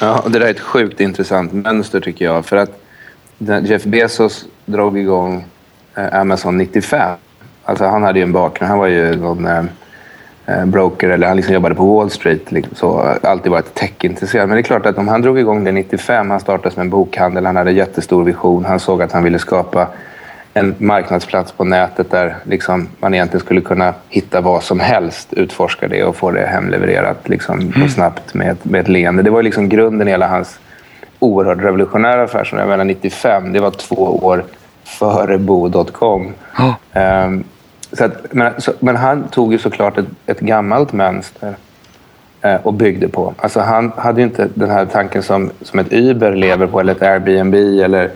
Ja, 0.00 0.24
det 0.26 0.38
där 0.38 0.46
är 0.46 0.50
ett 0.50 0.60
sjukt 0.60 1.00
intressant 1.00 1.52
mönster 1.52 2.00
tycker 2.00 2.24
jag. 2.24 2.46
För 2.46 2.56
att 2.56 2.70
Jeff 3.62 3.84
Bezos 3.84 4.44
drog 4.66 4.98
igång 4.98 5.44
eh, 5.94 6.20
Amazon 6.20 6.56
95. 6.56 7.16
Alltså 7.64 7.84
han 7.84 8.02
hade 8.02 8.18
ju 8.18 8.22
en 8.22 8.32
bakgrund. 8.32 8.70
Han 8.70 8.78
var 8.78 8.86
ju 8.86 9.16
någon 9.16 9.46
eh, 9.46 9.64
broker 10.66 11.08
eller 11.08 11.26
han 11.26 11.36
liksom 11.36 11.54
jobbade 11.54 11.74
på 11.74 11.96
Wall 11.96 12.10
Street. 12.10 12.52
Liksom, 12.52 12.74
så 12.76 12.98
alltid 13.22 13.52
varit 13.52 13.74
techintresserad. 13.74 14.48
Men 14.48 14.56
det 14.56 14.60
är 14.60 14.62
klart 14.62 14.86
att 14.86 14.98
om 14.98 15.08
han 15.08 15.22
drog 15.22 15.38
igång 15.38 15.64
det 15.64 15.72
95, 15.72 16.30
han 16.30 16.40
startade 16.40 16.74
som 16.74 16.80
en 16.80 16.90
bokhandel, 16.90 17.46
han 17.46 17.56
hade 17.56 17.72
jättestor 17.72 18.24
vision. 18.24 18.64
Han 18.64 18.80
såg 18.80 19.02
att 19.02 19.12
han 19.12 19.24
ville 19.24 19.38
skapa 19.38 19.88
en 20.54 20.74
marknadsplats 20.78 21.52
på 21.52 21.64
nätet 21.64 22.10
där 22.10 22.36
liksom 22.44 22.88
man 22.98 23.14
egentligen 23.14 23.44
skulle 23.44 23.60
kunna 23.60 23.94
hitta 24.08 24.40
vad 24.40 24.62
som 24.62 24.80
helst, 24.80 25.32
utforska 25.32 25.88
det 25.88 26.04
och 26.04 26.16
få 26.16 26.30
det 26.30 26.46
hemlevererat 26.46 27.28
liksom, 27.28 27.60
mm. 27.60 27.88
snabbt 27.88 28.34
med, 28.34 28.56
med 28.62 28.80
ett 28.80 28.88
leende. 28.88 29.22
Det 29.22 29.30
var 29.30 29.42
liksom 29.42 29.68
grunden 29.68 30.08
i 30.08 30.10
hela 30.10 30.28
hans 30.28 30.58
oerhört 31.18 31.58
revolutionära 31.58 32.22
affär. 32.22 32.48
Jag 32.52 32.68
menar 32.68 32.84
95, 32.84 33.52
det 33.52 33.60
var 33.60 33.70
två 33.70 34.20
år 34.22 34.44
före 34.84 35.38
bo.com. 35.38 36.34
Oh. 36.58 36.74
Um, 37.26 37.44
så 37.92 38.04
att, 38.04 38.32
men, 38.32 38.60
så, 38.60 38.72
men, 38.80 38.96
han 38.96 39.28
tog 39.28 39.52
ju 39.52 39.58
såklart 39.58 39.98
ett, 39.98 40.06
ett 40.26 40.40
gammalt 40.40 40.92
mönster 40.92 41.54
eh, 42.42 42.54
och 42.54 42.74
byggde 42.74 43.08
på. 43.08 43.34
Alltså 43.38 43.60
han 43.60 43.92
hade 43.96 44.20
ju 44.20 44.26
inte 44.26 44.48
den 44.54 44.70
här 44.70 44.86
tanken 44.86 45.22
som, 45.22 45.50
som 45.62 45.78
ett 45.78 45.92
Uber 45.92 46.34
lever 46.34 46.66
på 46.66 46.80
eller 46.80 46.92
ett 46.92 47.02
Airbnb 47.02 47.54
eller 47.54 48.10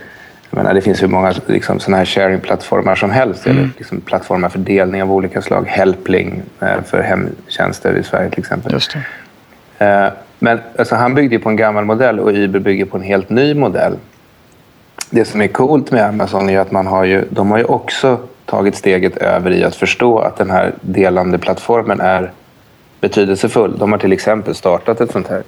menar, 0.56 0.74
det 0.74 0.80
finns 0.80 1.02
ju 1.02 1.06
många 1.06 1.34
liksom, 1.46 1.80
sådana 1.80 1.96
här 1.96 2.04
sharingplattformar 2.04 2.94
som 2.94 3.10
helst. 3.10 3.46
Mm. 3.46 3.58
Eller 3.58 3.70
liksom, 3.78 4.00
plattformar 4.00 4.48
för 4.48 4.58
delning 4.58 5.02
av 5.02 5.12
olika 5.12 5.42
slag. 5.42 5.66
Helpling 5.66 6.42
eh, 6.60 6.82
för 6.86 7.02
hemtjänster 7.02 7.96
i 7.96 8.02
Sverige 8.02 8.30
till 8.30 8.38
exempel. 8.38 8.72
Just 8.72 8.96
eh, 9.78 10.06
men 10.38 10.60
alltså, 10.78 10.94
han 10.94 11.14
byggde 11.14 11.38
på 11.38 11.48
en 11.48 11.56
gammal 11.56 11.84
modell 11.84 12.20
och 12.20 12.30
Uber 12.30 12.60
bygger 12.60 12.84
på 12.84 12.96
en 12.96 13.02
helt 13.02 13.30
ny 13.30 13.54
modell. 13.54 13.96
Det 15.10 15.24
som 15.24 15.42
är 15.42 15.48
coolt 15.48 15.90
med 15.90 16.04
Amazon 16.04 16.50
är 16.50 16.58
att 16.58 16.70
man 16.70 16.86
har 16.86 17.04
ju, 17.04 17.24
de 17.30 17.50
har 17.50 17.58
ju 17.58 17.64
också 17.64 18.18
tagit 18.46 18.76
steget 18.76 19.16
över 19.16 19.50
i 19.50 19.64
att 19.64 19.76
förstå 19.76 20.18
att 20.18 20.36
den 20.36 20.50
här 20.50 20.72
delande 20.80 21.38
plattformen 21.38 22.00
är 22.00 22.32
betydelsefull. 23.00 23.78
De 23.78 23.92
har 23.92 23.98
till 23.98 24.12
exempel 24.12 24.54
startat 24.54 25.00
ett 25.00 25.10
sånt 25.10 25.28
här 25.28 25.42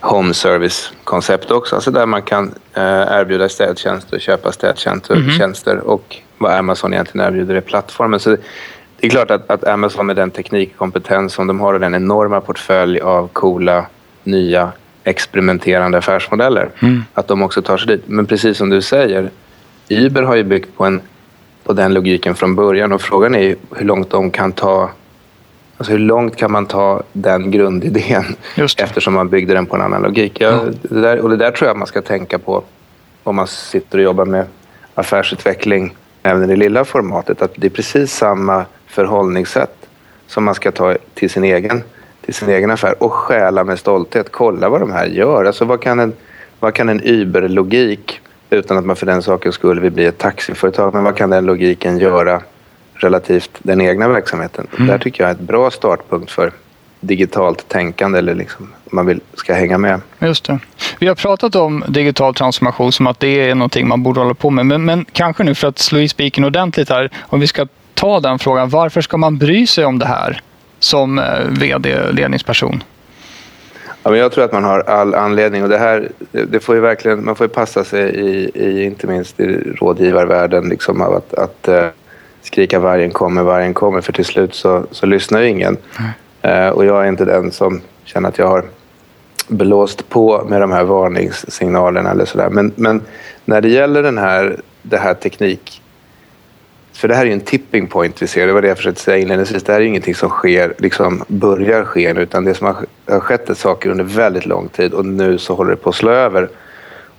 home 0.00 0.34
service-koncept 0.34 1.50
också, 1.50 1.74
alltså 1.74 1.90
där 1.90 2.06
man 2.06 2.22
kan 2.22 2.54
eh, 2.74 2.82
erbjuda 2.82 3.48
städtjänster, 3.48 4.18
köpa 4.18 4.52
städtjänster 4.52 5.14
mm 5.14 5.28
-hmm. 5.28 5.78
och 5.78 6.16
vad 6.38 6.52
Amazon 6.52 6.92
egentligen 6.92 7.26
erbjuder 7.26 7.54
är 7.54 7.60
plattformen. 7.60 8.20
Så 8.20 8.30
det 8.30 9.06
är 9.06 9.10
klart 9.10 9.30
att, 9.30 9.50
att 9.50 9.64
Amazon 9.64 10.06
med 10.06 10.16
den 10.16 10.30
teknikkompetens 10.30 11.32
som 11.32 11.46
de 11.46 11.60
har 11.60 11.74
och 11.74 11.80
den 11.80 11.94
enorma 11.94 12.40
portfölj 12.40 13.00
av 13.00 13.28
coola, 13.28 13.86
nya, 14.24 14.72
experimenterande 15.04 15.98
affärsmodeller, 15.98 16.68
mm. 16.78 17.04
att 17.14 17.28
de 17.28 17.42
också 17.42 17.62
tar 17.62 17.76
sig 17.76 17.86
dit. 17.86 18.02
Men 18.06 18.26
precis 18.26 18.58
som 18.58 18.70
du 18.70 18.82
säger, 18.82 19.30
Uber 19.88 20.22
har 20.22 20.36
ju 20.36 20.44
byggt 20.44 20.76
på 20.76 20.84
en 20.84 21.00
på 21.66 21.72
den 21.72 21.94
logiken 21.94 22.34
från 22.34 22.54
början 22.54 22.92
och 22.92 23.00
frågan 23.00 23.34
är 23.34 23.56
hur 23.76 23.86
långt 23.86 24.10
de 24.10 24.30
kan 24.30 24.52
ta 24.52 24.90
Alltså 25.78 25.92
hur 25.92 25.98
långt 25.98 26.36
kan 26.36 26.52
man 26.52 26.66
ta 26.66 27.02
den 27.12 27.50
grundidén 27.50 28.24
eftersom 28.78 29.14
man 29.14 29.28
byggde 29.28 29.54
den 29.54 29.66
på 29.66 29.76
en 29.76 29.82
annan 29.82 30.02
logik? 30.02 30.40
Ja, 30.40 30.64
det 30.82 31.00
där, 31.00 31.20
och 31.20 31.30
det 31.30 31.36
där 31.36 31.50
tror 31.50 31.68
jag 31.68 31.76
man 31.76 31.86
ska 31.86 32.02
tänka 32.02 32.38
på 32.38 32.62
om 33.22 33.36
man 33.36 33.46
sitter 33.46 33.98
och 33.98 34.04
jobbar 34.04 34.24
med 34.24 34.44
affärsutveckling 34.94 35.96
även 36.22 36.44
i 36.44 36.46
det 36.46 36.56
lilla 36.56 36.84
formatet. 36.84 37.42
Att 37.42 37.52
det 37.56 37.66
är 37.66 37.70
precis 37.70 38.12
samma 38.12 38.64
förhållningssätt 38.86 39.88
som 40.26 40.44
man 40.44 40.54
ska 40.54 40.72
ta 40.72 40.96
till 41.14 41.30
sin 41.30 41.44
egen, 41.44 41.82
till 42.24 42.34
sin 42.34 42.48
egen 42.48 42.70
affär 42.70 43.02
och 43.02 43.12
stjäla 43.12 43.64
med 43.64 43.78
stolthet. 43.78 44.32
Kolla 44.32 44.68
vad 44.68 44.80
de 44.80 44.92
här 44.92 45.06
gör. 45.06 45.44
Alltså 45.44 45.64
vad 45.64 45.80
kan 45.80 46.00
en, 46.00 46.12
vad 46.60 46.74
kan 46.74 46.88
en 46.88 47.00
Uber-logik, 47.04 48.20
utan 48.50 48.78
att 48.78 48.84
man 48.84 48.96
för 48.96 49.06
den 49.06 49.22
sakens 49.22 49.54
skull 49.54 49.80
vill 49.80 49.92
bli 49.92 50.04
ett 50.04 50.18
taxiföretag, 50.18 50.94
men 50.94 51.04
vad 51.04 51.16
kan 51.16 51.30
den 51.30 51.46
logiken 51.46 51.98
göra 51.98 52.42
relativt 52.94 53.50
den 53.58 53.80
egna 53.80 54.08
verksamheten? 54.08 54.66
Mm. 54.76 54.86
Där 54.86 54.98
tycker 54.98 55.24
jag 55.24 55.30
är 55.30 55.34
ett 55.34 55.40
bra 55.40 55.70
startpunkt 55.70 56.30
för 56.30 56.52
digitalt 57.00 57.68
tänkande 57.68 58.18
eller 58.18 58.34
liksom, 58.34 58.64
om 58.84 58.90
man 58.96 59.06
vill, 59.06 59.20
ska 59.34 59.54
hänga 59.54 59.78
med. 59.78 60.00
Just 60.18 60.44
det. 60.44 60.58
Vi 60.98 61.06
har 61.06 61.14
pratat 61.14 61.54
om 61.54 61.84
digital 61.88 62.34
transformation 62.34 62.92
som 62.92 63.06
att 63.06 63.20
det 63.20 63.50
är 63.50 63.54
någonting 63.54 63.88
man 63.88 64.02
borde 64.02 64.20
hålla 64.20 64.34
på 64.34 64.50
med. 64.50 64.66
Men, 64.66 64.84
men 64.84 65.04
kanske 65.12 65.44
nu 65.44 65.54
för 65.54 65.68
att 65.68 65.78
slå 65.78 65.98
i 65.98 66.08
spiken 66.08 66.44
ordentligt 66.44 66.88
här, 66.88 67.10
om 67.20 67.40
vi 67.40 67.46
ska 67.46 67.66
ta 67.94 68.20
den 68.20 68.38
frågan. 68.38 68.68
Varför 68.68 69.00
ska 69.00 69.16
man 69.16 69.38
bry 69.38 69.66
sig 69.66 69.84
om 69.84 69.98
det 69.98 70.06
här 70.06 70.40
som 70.78 71.18
eh, 71.18 71.24
vd-ledningsperson? 71.48 72.82
Ja, 74.06 74.10
men 74.10 74.20
jag 74.20 74.32
tror 74.32 74.44
att 74.44 74.52
man 74.52 74.64
har 74.64 74.80
all 74.80 75.14
anledning 75.14 75.62
och 75.62 75.68
det 75.68 75.78
här, 75.78 76.08
det 76.32 76.60
får 76.60 76.74
ju 76.74 76.80
verkligen, 76.80 77.24
man 77.24 77.36
får 77.36 77.44
ju 77.44 77.52
passa 77.52 77.84
sig 77.84 78.14
i, 78.14 78.50
i 78.54 78.84
inte 78.84 79.06
minst 79.06 79.40
i 79.40 79.72
rådgivarvärlden 79.80 80.68
liksom 80.68 81.02
av 81.02 81.14
att, 81.14 81.34
att 81.34 81.68
uh, 81.68 81.86
skrika 82.42 82.78
vargen 82.78 83.10
kommer, 83.10 83.42
vargen 83.42 83.74
kommer 83.74 84.00
för 84.00 84.12
till 84.12 84.24
slut 84.24 84.54
så, 84.54 84.84
så 84.90 85.06
lyssnar 85.06 85.40
ju 85.40 85.48
ingen. 85.48 85.76
Uh, 86.44 86.68
och 86.68 86.84
jag 86.84 87.04
är 87.04 87.08
inte 87.08 87.24
den 87.24 87.50
som 87.50 87.80
känner 88.04 88.28
att 88.28 88.38
jag 88.38 88.46
har 88.46 88.64
blåst 89.48 90.08
på 90.08 90.44
med 90.48 90.60
de 90.60 90.72
här 90.72 90.84
varningssignalerna 90.84 92.10
eller 92.10 92.24
sådär. 92.24 92.50
Men, 92.50 92.72
men 92.76 93.00
när 93.44 93.60
det 93.60 93.68
gäller 93.68 94.02
den 94.02 94.18
här, 94.18 94.56
det 94.82 94.98
här 94.98 95.14
teknik 95.14 95.82
för 96.96 97.08
det 97.08 97.14
här 97.14 97.26
är 97.26 97.30
en 97.30 97.40
tipping 97.40 97.86
point 97.86 98.22
vi 98.22 98.26
ser, 98.26 98.46
det 98.46 98.52
var 98.52 98.62
det 98.62 98.68
jag 98.68 98.76
försökte 98.76 99.00
säga 99.00 99.16
inledningsvis. 99.18 99.62
Det 99.62 99.72
här 99.72 99.80
är 99.80 99.84
ingenting 99.84 100.14
som 100.14 100.30
sker, 100.30 100.74
liksom 100.78 101.24
börjar 101.28 101.84
ske 101.84 102.10
utan 102.10 102.44
det 102.44 102.54
som 102.54 102.66
har, 102.66 102.76
har 103.08 103.20
skett 103.20 103.50
är 103.50 103.54
saker 103.54 103.90
under 103.90 104.04
väldigt 104.04 104.46
lång 104.46 104.68
tid 104.68 104.92
och 104.92 105.06
nu 105.06 105.38
så 105.38 105.54
håller 105.54 105.70
det 105.70 105.76
på 105.76 105.90
att 105.90 105.96
slå 105.96 106.10
över. 106.10 106.48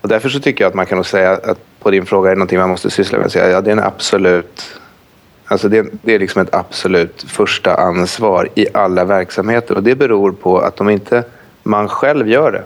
Och 0.00 0.08
därför 0.08 0.28
så 0.28 0.40
tycker 0.40 0.64
jag 0.64 0.68
att 0.68 0.74
man 0.74 0.86
kan 0.86 0.96
nog 0.96 1.06
säga 1.06 1.32
att 1.32 1.58
på 1.80 1.90
din 1.90 2.06
fråga 2.06 2.30
är 2.30 2.34
det 2.34 2.38
någonting 2.38 2.58
man 2.58 2.70
måste 2.70 2.90
syssla 2.90 3.18
med. 3.18 3.32
Säga, 3.32 3.50
ja, 3.50 3.60
det 3.60 3.70
är 3.70 3.72
en 3.72 3.82
absolut 3.82 4.80
Alltså 5.50 5.68
det, 5.68 5.86
det, 6.02 6.14
är 6.14 6.18
liksom 6.18 6.42
ett 6.42 6.54
absolut 6.54 7.24
första 7.28 7.74
ansvar 7.74 8.48
i 8.54 8.66
alla 8.74 9.04
verksamheter 9.04 9.74
och 9.74 9.82
det 9.82 9.94
beror 9.94 10.32
på 10.32 10.58
att 10.58 10.80
om 10.80 10.90
inte 10.90 11.24
man 11.62 11.88
själv 11.88 12.28
gör 12.28 12.52
det 12.52 12.64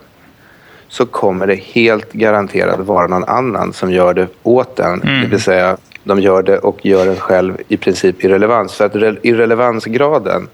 så 0.89 1.07
kommer 1.07 1.47
det 1.47 1.55
helt 1.55 2.13
garanterat 2.13 2.81
vara 2.81 3.07
någon 3.07 3.25
annan 3.25 3.73
som 3.73 3.93
gör 3.93 4.15
det 4.15 4.27
åt 4.43 4.79
en. 4.79 5.03
Mm. 5.03 5.21
Det 5.21 5.27
vill 5.27 5.41
säga 5.41 5.77
de 6.05 6.21
gör 6.21 6.43
det 6.43 6.59
och 6.59 6.87
gör 6.87 7.07
den 7.07 7.17
själv 7.17 7.57
i 7.69 7.77
princip 7.77 8.25
irrelevans. 8.25 8.75
För 8.75 8.85
att 8.85 9.19
irrelevansgraden 9.23 10.49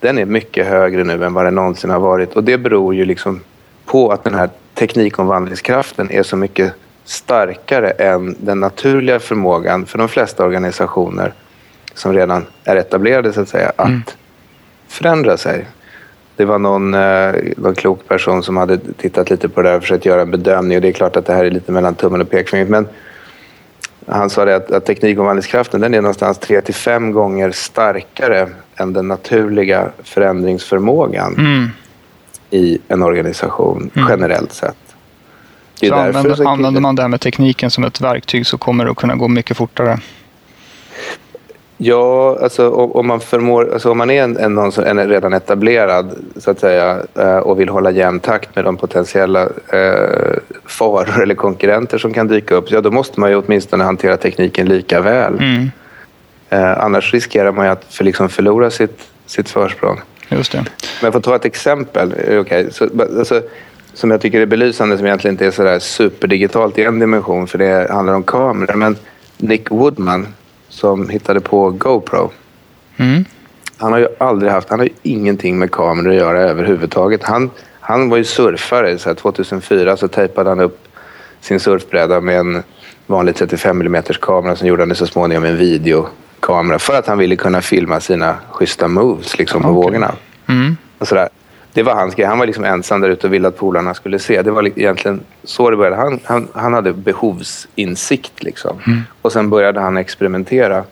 den 0.00 0.18
är 0.18 0.24
mycket 0.24 0.66
högre 0.66 1.04
nu 1.04 1.24
än 1.24 1.34
vad 1.34 1.44
den 1.44 1.54
någonsin 1.54 1.90
har 1.90 2.00
varit. 2.00 2.36
Och 2.36 2.44
det 2.44 2.58
beror 2.58 2.94
ju 2.94 3.04
liksom 3.04 3.40
på 3.86 4.10
att 4.10 4.24
den 4.24 4.34
här 4.34 4.50
teknikomvandlingskraften 4.74 6.10
är 6.10 6.22
så 6.22 6.36
mycket 6.36 6.72
starkare 7.04 7.90
än 7.90 8.36
den 8.40 8.60
naturliga 8.60 9.20
förmågan 9.20 9.86
för 9.86 9.98
de 9.98 10.08
flesta 10.08 10.44
organisationer 10.44 11.32
som 11.94 12.12
redan 12.12 12.46
är 12.64 12.76
etablerade 12.76 13.32
så 13.32 13.40
att 13.40 13.48
säga, 13.48 13.72
att 13.76 13.88
mm. 13.88 14.02
förändra 14.88 15.36
sig. 15.36 15.66
Det 16.36 16.44
var 16.44 16.58
någon, 16.58 16.94
eh, 16.94 17.34
någon 17.56 17.74
klok 17.74 18.08
person 18.08 18.42
som 18.42 18.56
hade 18.56 18.78
tittat 18.78 19.30
lite 19.30 19.48
på 19.48 19.62
det 19.62 19.68
här 19.68 19.76
och 19.76 19.82
försökt 19.82 20.04
göra 20.04 20.22
en 20.22 20.30
bedömning 20.30 20.76
och 20.76 20.82
det 20.82 20.88
är 20.88 20.92
klart 20.92 21.16
att 21.16 21.26
det 21.26 21.32
här 21.32 21.44
är 21.44 21.50
lite 21.50 21.72
mellan 21.72 21.94
tummen 21.94 22.20
och 22.20 22.30
pekfingret 22.30 22.68
men 22.68 22.88
han 24.10 24.30
sa 24.30 24.44
det 24.44 24.56
att, 24.56 24.70
att 24.70 24.86
teknikomvandlingskraften 24.86 25.80
den 25.80 25.94
är 25.94 26.00
någonstans 26.00 26.38
3 26.38 26.60
till 26.60 26.74
5 26.74 27.12
gånger 27.12 27.50
starkare 27.50 28.48
än 28.76 28.92
den 28.92 29.08
naturliga 29.08 29.90
förändringsförmågan 30.04 31.34
mm. 31.38 31.68
i 32.50 32.78
en 32.88 33.02
organisation 33.02 33.90
mm. 33.94 34.08
generellt 34.08 34.52
sett. 34.52 34.76
Så 35.74 35.94
använder, 35.94 36.34
så 36.34 36.48
använder 36.48 36.80
man 36.80 36.94
det 36.94 37.02
här 37.02 37.08
med 37.08 37.20
tekniken 37.20 37.70
som 37.70 37.84
ett 37.84 38.00
verktyg 38.00 38.46
så 38.46 38.58
kommer 38.58 38.84
det 38.84 38.90
att 38.90 38.96
kunna 38.96 39.16
gå 39.16 39.28
mycket 39.28 39.56
fortare. 39.56 39.98
Ja, 41.80 42.38
alltså 42.42 42.70
om 42.70 43.06
man 43.06 43.20
förmår, 43.20 43.72
alltså 43.72 43.90
om 43.90 43.98
man 43.98 44.10
är 44.10 44.22
en, 44.22 44.36
en, 44.36 44.58
är 44.58 45.08
redan 45.08 45.32
etablerad 45.32 46.10
så 46.36 46.50
att 46.50 46.60
säga 46.60 47.02
eh, 47.14 47.36
och 47.36 47.60
vill 47.60 47.68
hålla 47.68 47.90
jämn 47.90 48.20
takt 48.20 48.56
med 48.56 48.64
de 48.64 48.76
potentiella 48.76 49.42
eh, 49.72 50.38
faror 50.64 51.22
eller 51.22 51.34
konkurrenter 51.34 51.98
som 51.98 52.14
kan 52.14 52.28
dyka 52.28 52.54
upp, 52.54 52.70
ja 52.70 52.80
då 52.80 52.90
måste 52.90 53.20
man 53.20 53.30
ju 53.30 53.36
åtminstone 53.36 53.84
hantera 53.84 54.16
tekniken 54.16 54.68
lika 54.68 55.00
väl. 55.00 55.34
Mm. 55.34 55.70
Eh, 56.50 56.84
annars 56.84 57.14
riskerar 57.14 57.52
man 57.52 57.66
ju 57.66 57.72
att 57.72 57.84
för, 57.84 58.04
liksom 58.04 58.28
förlora 58.28 58.70
sitt, 58.70 59.00
sitt 59.26 59.50
försprång. 59.50 60.00
Just 60.28 60.52
det. 60.52 60.64
Men 61.02 61.12
för 61.12 61.18
att 61.18 61.24
ta 61.24 61.36
ett 61.36 61.44
exempel, 61.44 62.14
okay, 62.40 62.70
så, 62.70 62.88
alltså, 63.18 63.42
som 63.94 64.10
jag 64.10 64.20
tycker 64.20 64.40
är 64.40 64.46
belysande, 64.46 64.96
som 64.96 65.06
egentligen 65.06 65.34
inte 65.34 65.46
är 65.46 65.50
så 65.50 65.62
där 65.62 65.78
superdigitalt 65.78 66.78
i 66.78 66.84
en 66.84 66.98
dimension, 66.98 67.46
för 67.46 67.58
det 67.58 67.90
handlar 67.90 68.14
om 68.14 68.22
kameror. 68.22 68.74
Men 68.74 68.96
Nick 69.36 69.70
Woodman, 69.70 70.26
som 70.78 71.08
hittade 71.08 71.40
på 71.40 71.70
GoPro. 71.70 72.30
Mm. 72.96 73.24
Han 73.76 73.92
har 73.92 73.98
ju 73.98 74.08
aldrig 74.18 74.52
haft, 74.52 74.68
han 74.68 74.78
har 74.78 74.86
ju 74.86 74.92
ingenting 75.02 75.58
med 75.58 75.70
kameror 75.70 76.10
att 76.10 76.16
göra 76.16 76.40
överhuvudtaget. 76.40 77.22
Han, 77.22 77.50
han 77.80 78.08
var 78.08 78.16
ju 78.16 78.24
surfare. 78.24 78.98
Så 78.98 79.14
2004 79.14 79.96
så 79.96 80.08
tejpade 80.08 80.50
han 80.50 80.60
upp 80.60 80.88
sin 81.40 81.60
surfbräda 81.60 82.20
med 82.20 82.38
en 82.38 82.62
vanlig 83.06 83.36
35 83.36 83.80
mm 83.80 84.02
kamera. 84.20 84.56
Sen 84.56 84.68
gjorde 84.68 84.82
han 84.82 84.88
det 84.88 84.94
så 84.94 85.06
småningom 85.06 85.44
en 85.44 85.56
videokamera 85.56 86.78
för 86.78 86.98
att 86.98 87.06
han 87.06 87.18
ville 87.18 87.36
kunna 87.36 87.60
filma 87.60 88.00
sina 88.00 88.36
schyssta 88.50 88.88
moves 88.88 89.38
liksom, 89.38 89.62
på 89.62 89.68
okay. 89.68 89.82
vågorna. 89.82 90.14
Mm. 90.46 90.76
Och 90.98 91.08
sådär 91.08 91.28
det 91.78 91.82
var 91.82 91.94
hans 91.94 92.14
grej. 92.14 92.26
Han 92.26 92.38
var 92.38 92.46
liksom 92.46 92.64
ensam 92.64 93.00
där 93.00 93.08
ute 93.08 93.26
och 93.26 93.32
ville 93.32 93.48
att 93.48 93.56
polarna 93.56 93.94
skulle 93.94 94.18
se. 94.18 94.42
Det 94.42 94.50
var 94.50 94.78
egentligen 94.78 95.20
så 95.44 95.70
det 95.70 95.76
började. 95.76 95.96
Han, 95.96 96.20
han, 96.24 96.48
han 96.52 96.72
hade 96.72 96.92
behovsinsikt. 96.92 98.42
Liksom. 98.42 98.78
Mm. 98.86 99.00
Och 99.22 99.32
sen 99.32 99.50
började 99.50 99.80
han 99.80 99.96
experimentera 99.96 100.84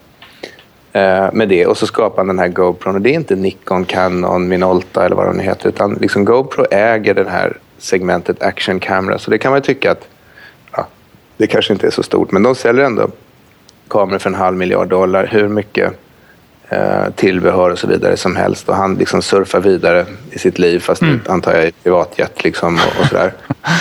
eh, 0.93 1.33
med 1.33 1.49
det. 1.49 1.67
Och 1.67 1.77
så 1.77 1.87
skapade 1.87 2.21
han 2.21 2.27
den 2.27 2.39
här 2.39 2.49
GoPro. 2.49 2.93
Och 2.93 3.01
det 3.01 3.11
är 3.11 3.15
inte 3.15 3.37
Nikon, 3.37 3.85
Canon, 3.85 4.49
Minolta 4.49 5.07
eller 5.07 5.17
vad 5.17 5.27
de 5.27 5.39
heter. 5.39 5.69
Utan 5.69 5.95
liksom 5.95 6.25
GoPro 6.25 6.65
äger 6.71 7.15
det 7.15 7.31
här 7.31 7.57
segmentet 7.79 8.43
action 8.43 8.81
camera. 8.81 9.19
Så 9.19 9.31
det 9.31 9.39
kan 9.39 9.53
man 9.53 9.63
tycka 9.63 9.91
att 9.91 10.09
ja, 10.73 10.87
det 11.37 11.47
kanske 11.47 11.73
inte 11.73 11.87
är 11.87 11.91
så 11.91 12.03
stort. 12.03 12.33
Men 12.33 12.43
de 12.43 12.55
säljer 12.55 12.85
ändå 12.85 13.09
kameror 13.89 14.19
för 14.19 14.31
en 14.31 14.37
halv 14.37 14.57
miljard 14.57 14.89
dollar. 14.89 15.27
Hur 15.27 15.49
mycket 15.49 15.93
tillbehör 17.15 17.71
och 17.71 17.79
så 17.79 17.87
vidare 17.87 18.17
som 18.17 18.37
helst. 18.37 18.69
Och 18.69 18.77
han 18.77 18.95
liksom 18.95 19.23
surfar 19.23 19.61
vidare 19.61 20.07
i 20.31 20.39
sitt 20.39 20.59
liv, 20.59 20.79
fast 20.79 21.03
mm. 21.03 21.21
antar 21.29 21.55
jag 21.55 21.67
i 21.67 21.73
privatjet 21.73 22.45
liksom 22.45 22.75
och, 22.75 23.01
och 23.01 23.07
sådär. 23.07 23.33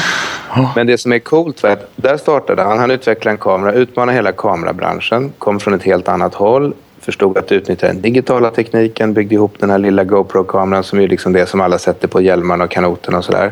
Men 0.75 0.87
det 0.87 0.97
som 0.97 1.11
är 1.11 1.19
coolt 1.19 1.63
var 1.63 1.69
att 1.69 1.91
där 1.95 2.17
startade 2.17 2.61
han. 2.61 2.77
Han 2.77 2.91
utvecklade 2.91 3.33
en 3.33 3.37
kamera, 3.37 3.73
utmanade 3.73 4.15
hela 4.15 4.31
kamerabranschen, 4.31 5.33
kom 5.37 5.59
från 5.59 5.73
ett 5.73 5.83
helt 5.83 6.07
annat 6.07 6.33
håll, 6.33 6.73
förstod 6.99 7.37
att 7.37 7.51
utnyttja 7.51 7.87
den 7.87 8.01
digitala 8.01 8.51
tekniken, 8.51 9.13
byggde 9.13 9.35
ihop 9.35 9.55
den 9.59 9.69
här 9.69 9.77
lilla 9.77 10.03
GoPro-kameran 10.03 10.83
som 10.83 10.99
är 10.99 11.07
liksom 11.07 11.33
det 11.33 11.45
som 11.45 11.61
alla 11.61 11.77
sätter 11.77 12.07
på 12.07 12.21
hjälmarna 12.21 12.63
och 12.63 12.71
kanoten 12.71 13.15
och 13.15 13.25
sådär. 13.25 13.51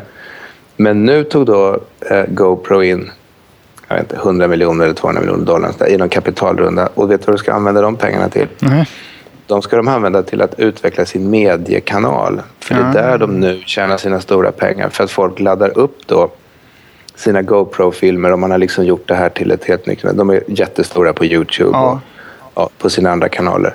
Men 0.76 1.04
nu 1.04 1.24
tog 1.24 1.46
då 1.46 1.80
eh, 2.10 2.24
GoPro 2.28 2.82
in 2.82 3.10
jag 3.88 3.96
vet 3.96 4.12
inte, 4.12 4.16
100 4.16 4.48
miljoner 4.48 4.84
eller 4.84 4.94
200 4.94 5.20
miljoner 5.20 5.44
dollar 5.44 5.88
i 5.88 5.96
någon 5.96 6.08
kapitalrunda. 6.08 6.88
Och 6.94 7.10
vet 7.10 7.20
du 7.20 7.26
vad 7.26 7.34
du 7.34 7.38
ska 7.38 7.52
använda 7.52 7.80
de 7.80 7.96
pengarna 7.96 8.28
till? 8.28 8.48
Mm 8.62 8.84
de 9.46 9.62
ska 9.62 9.76
de 9.76 9.88
använda 9.88 10.22
till 10.22 10.42
att 10.42 10.60
utveckla 10.60 11.06
sin 11.06 11.30
mediekanal. 11.30 12.42
För 12.58 12.74
det 12.74 12.80
är 12.80 12.92
där 12.92 13.18
de 13.18 13.40
nu 13.40 13.62
tjänar 13.66 13.96
sina 13.96 14.20
stora 14.20 14.52
pengar. 14.52 14.88
För 14.88 15.04
att 15.04 15.10
folk 15.10 15.40
laddar 15.40 15.78
upp 15.78 16.06
då 16.06 16.30
sina 17.14 17.42
GoPro-filmer 17.42 18.32
och 18.32 18.38
man 18.38 18.50
har 18.50 18.58
liksom 18.58 18.84
gjort 18.84 19.08
det 19.08 19.14
här 19.14 19.28
till 19.28 19.50
ett 19.50 19.64
helt 19.64 19.86
nytt... 19.86 20.02
De 20.02 20.30
är 20.30 20.42
jättestora 20.46 21.12
på 21.12 21.24
Youtube 21.24 21.70
ja. 21.72 22.00
och 22.40 22.50
ja, 22.54 22.70
på 22.78 22.90
sina 22.90 23.10
andra 23.10 23.28
kanaler. 23.28 23.74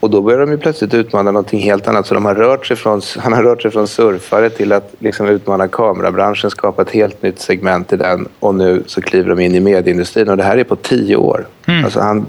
Och 0.00 0.10
då 0.10 0.22
börjar 0.22 0.40
de 0.40 0.50
ju 0.50 0.58
plötsligt 0.58 0.94
utmana 0.94 1.30
någonting 1.30 1.60
helt 1.60 1.88
annat. 1.88 2.06
Så 2.06 2.14
de 2.14 2.24
har 2.24 2.34
rört 2.34 2.66
sig 2.66 2.76
från, 2.76 3.00
han 3.18 3.32
har 3.32 3.42
rört 3.42 3.62
sig 3.62 3.70
från 3.70 3.88
surfare 3.88 4.50
till 4.50 4.72
att 4.72 4.94
liksom 4.98 5.26
utmana 5.26 5.68
kamerabranschen, 5.68 6.50
skapa 6.50 6.82
ett 6.82 6.90
helt 6.90 7.22
nytt 7.22 7.40
segment 7.40 7.92
i 7.92 7.96
den. 7.96 8.28
Och 8.40 8.54
nu 8.54 8.82
så 8.86 9.00
kliver 9.00 9.30
de 9.30 9.40
in 9.40 9.54
i 9.54 9.60
medieindustrin. 9.60 10.28
Och 10.28 10.36
det 10.36 10.42
här 10.42 10.58
är 10.58 10.64
på 10.64 10.76
tio 10.76 11.16
år. 11.16 11.46
Mm. 11.66 11.84
Alltså 11.84 12.00
han 12.00 12.26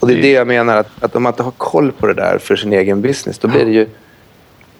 och 0.00 0.08
det 0.08 0.14
är 0.14 0.22
det 0.22 0.30
jag 0.30 0.46
menar, 0.46 0.76
att, 0.76 1.04
att 1.04 1.16
om 1.16 1.22
man 1.22 1.32
inte 1.32 1.42
har 1.42 1.50
koll 1.50 1.92
på 1.92 2.06
det 2.06 2.14
där 2.14 2.38
för 2.38 2.56
sin 2.56 2.72
egen 2.72 3.02
business, 3.02 3.38
då 3.38 3.48
blir 3.48 3.64
det 3.64 3.70
ju 3.70 3.86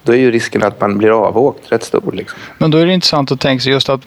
då 0.03 0.13
är 0.13 0.17
ju 0.17 0.31
risken 0.31 0.63
att 0.63 0.81
man 0.81 0.97
blir 0.97 1.27
avåkt 1.27 1.71
rätt 1.71 1.83
stor. 1.83 2.11
Liksom. 2.11 2.39
Men 2.57 2.71
då 2.71 2.77
är 2.77 2.85
det 2.85 2.93
intressant 2.93 3.31
att 3.31 3.39
tänka 3.39 3.61
sig 3.61 3.71
just 3.71 3.89
att 3.89 4.01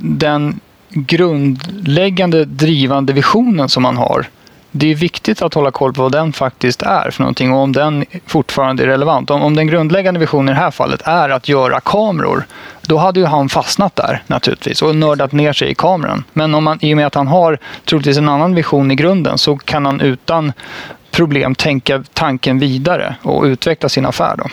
den 0.00 0.60
grundläggande 0.88 2.44
drivande 2.44 3.12
visionen 3.12 3.68
som 3.68 3.82
man 3.82 3.96
har 3.96 4.26
det 4.72 4.90
är 4.90 4.94
viktigt 4.94 5.42
att 5.42 5.54
hålla 5.54 5.70
koll 5.70 5.92
på 5.92 6.02
vad 6.02 6.12
den 6.12 6.32
faktiskt 6.32 6.82
är 6.82 7.10
för 7.10 7.22
någonting 7.22 7.52
och 7.52 7.58
om 7.58 7.72
den 7.72 8.04
fortfarande 8.26 8.82
är 8.82 8.86
relevant. 8.86 9.30
Om, 9.30 9.42
om 9.42 9.56
den 9.56 9.66
grundläggande 9.66 10.20
visionen 10.20 10.48
i 10.48 10.58
det 10.58 10.64
här 10.64 10.70
fallet 10.70 11.02
är 11.04 11.28
att 11.28 11.48
göra 11.48 11.80
kameror, 11.80 12.44
då 12.82 12.96
hade 12.96 13.20
ju 13.20 13.26
han 13.26 13.48
fastnat 13.48 13.96
där 13.96 14.22
naturligtvis 14.26 14.82
och 14.82 14.96
nördat 14.96 15.32
ner 15.32 15.52
sig 15.52 15.70
i 15.70 15.74
kameran. 15.74 16.24
Men 16.32 16.54
om 16.54 16.64
man, 16.64 16.78
i 16.80 16.92
och 16.92 16.96
med 16.96 17.06
att 17.06 17.14
han 17.14 17.26
har 17.26 17.58
troligtvis 17.84 18.18
en 18.18 18.28
annan 18.28 18.54
vision 18.54 18.90
i 18.90 18.94
grunden 18.94 19.38
så 19.38 19.56
kan 19.56 19.86
han 19.86 20.00
utan 20.00 20.52
problem 21.10 21.54
tänka 21.54 22.04
tanken 22.12 22.58
vidare 22.58 23.14
och 23.22 23.44
utveckla 23.44 23.88
sin 23.88 24.06
affär. 24.06 24.36
Då. 24.36 24.44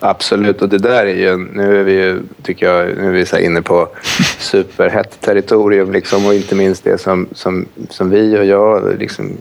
Absolut, 0.00 0.62
och 0.62 0.68
det 0.68 0.78
där 0.78 1.06
är 1.06 1.14
ju, 1.14 1.36
nu 1.36 1.80
är 1.80 1.84
vi 1.84 1.92
ju, 1.92 2.22
tycker 2.42 2.66
jag, 2.66 2.96
nu 2.96 3.06
är 3.08 3.12
vi 3.12 3.26
så 3.26 3.38
inne 3.38 3.62
på 3.62 3.88
superhett 4.38 5.20
territorium 5.20 5.92
liksom 5.92 6.26
och 6.26 6.34
inte 6.34 6.54
minst 6.54 6.84
det 6.84 6.98
som, 6.98 7.28
som, 7.32 7.66
som 7.88 8.10
vi 8.10 8.38
och 8.38 8.44
jag 8.44 8.98
liksom 8.98 9.36